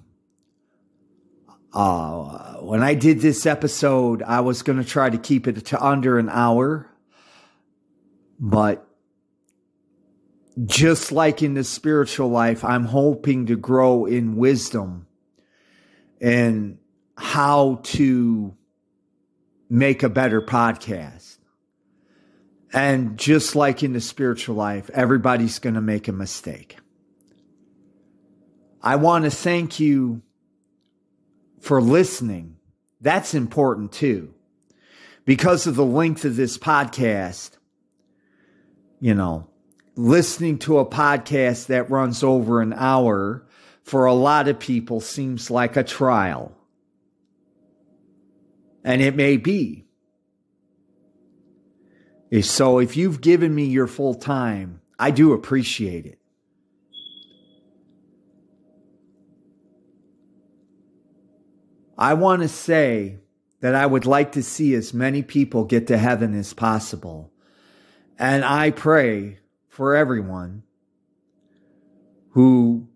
[1.72, 5.84] Uh, when I did this episode, I was going to try to keep it to
[5.84, 6.89] under an hour.
[8.40, 8.86] But
[10.64, 15.06] just like in the spiritual life, I'm hoping to grow in wisdom
[16.20, 16.78] and
[17.16, 18.56] how to
[19.68, 21.38] make a better podcast.
[22.72, 26.76] And just like in the spiritual life, everybody's going to make a mistake.
[28.82, 30.22] I want to thank you
[31.60, 32.56] for listening.
[33.00, 34.34] That's important too.
[35.24, 37.50] Because of the length of this podcast,
[39.00, 39.48] you know,
[39.96, 43.46] listening to a podcast that runs over an hour
[43.82, 46.52] for a lot of people seems like a trial.
[48.84, 49.86] And it may be.
[52.42, 56.18] So if you've given me your full time, I do appreciate it.
[61.98, 63.18] I want to say
[63.60, 67.30] that I would like to see as many people get to heaven as possible.
[68.20, 69.38] And I pray
[69.70, 70.62] for everyone
[72.32, 72.86] who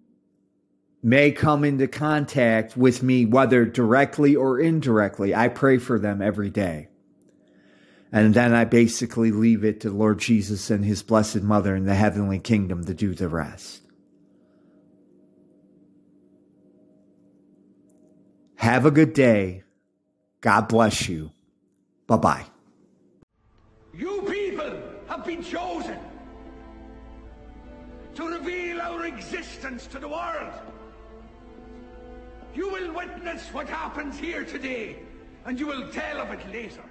[1.02, 5.34] may come into contact with me, whether directly or indirectly.
[5.34, 6.88] I pray for them every day.
[8.12, 11.94] And then I basically leave it to Lord Jesus and his blessed mother in the
[11.94, 13.80] heavenly kingdom to do the rest.
[18.56, 19.62] Have a good day.
[20.42, 21.30] God bless you.
[22.06, 22.44] Bye bye.
[25.24, 25.98] Been chosen
[28.14, 30.52] to reveal our existence to the world.
[32.54, 34.96] You will witness what happens here today,
[35.46, 36.84] and you will tell of it later.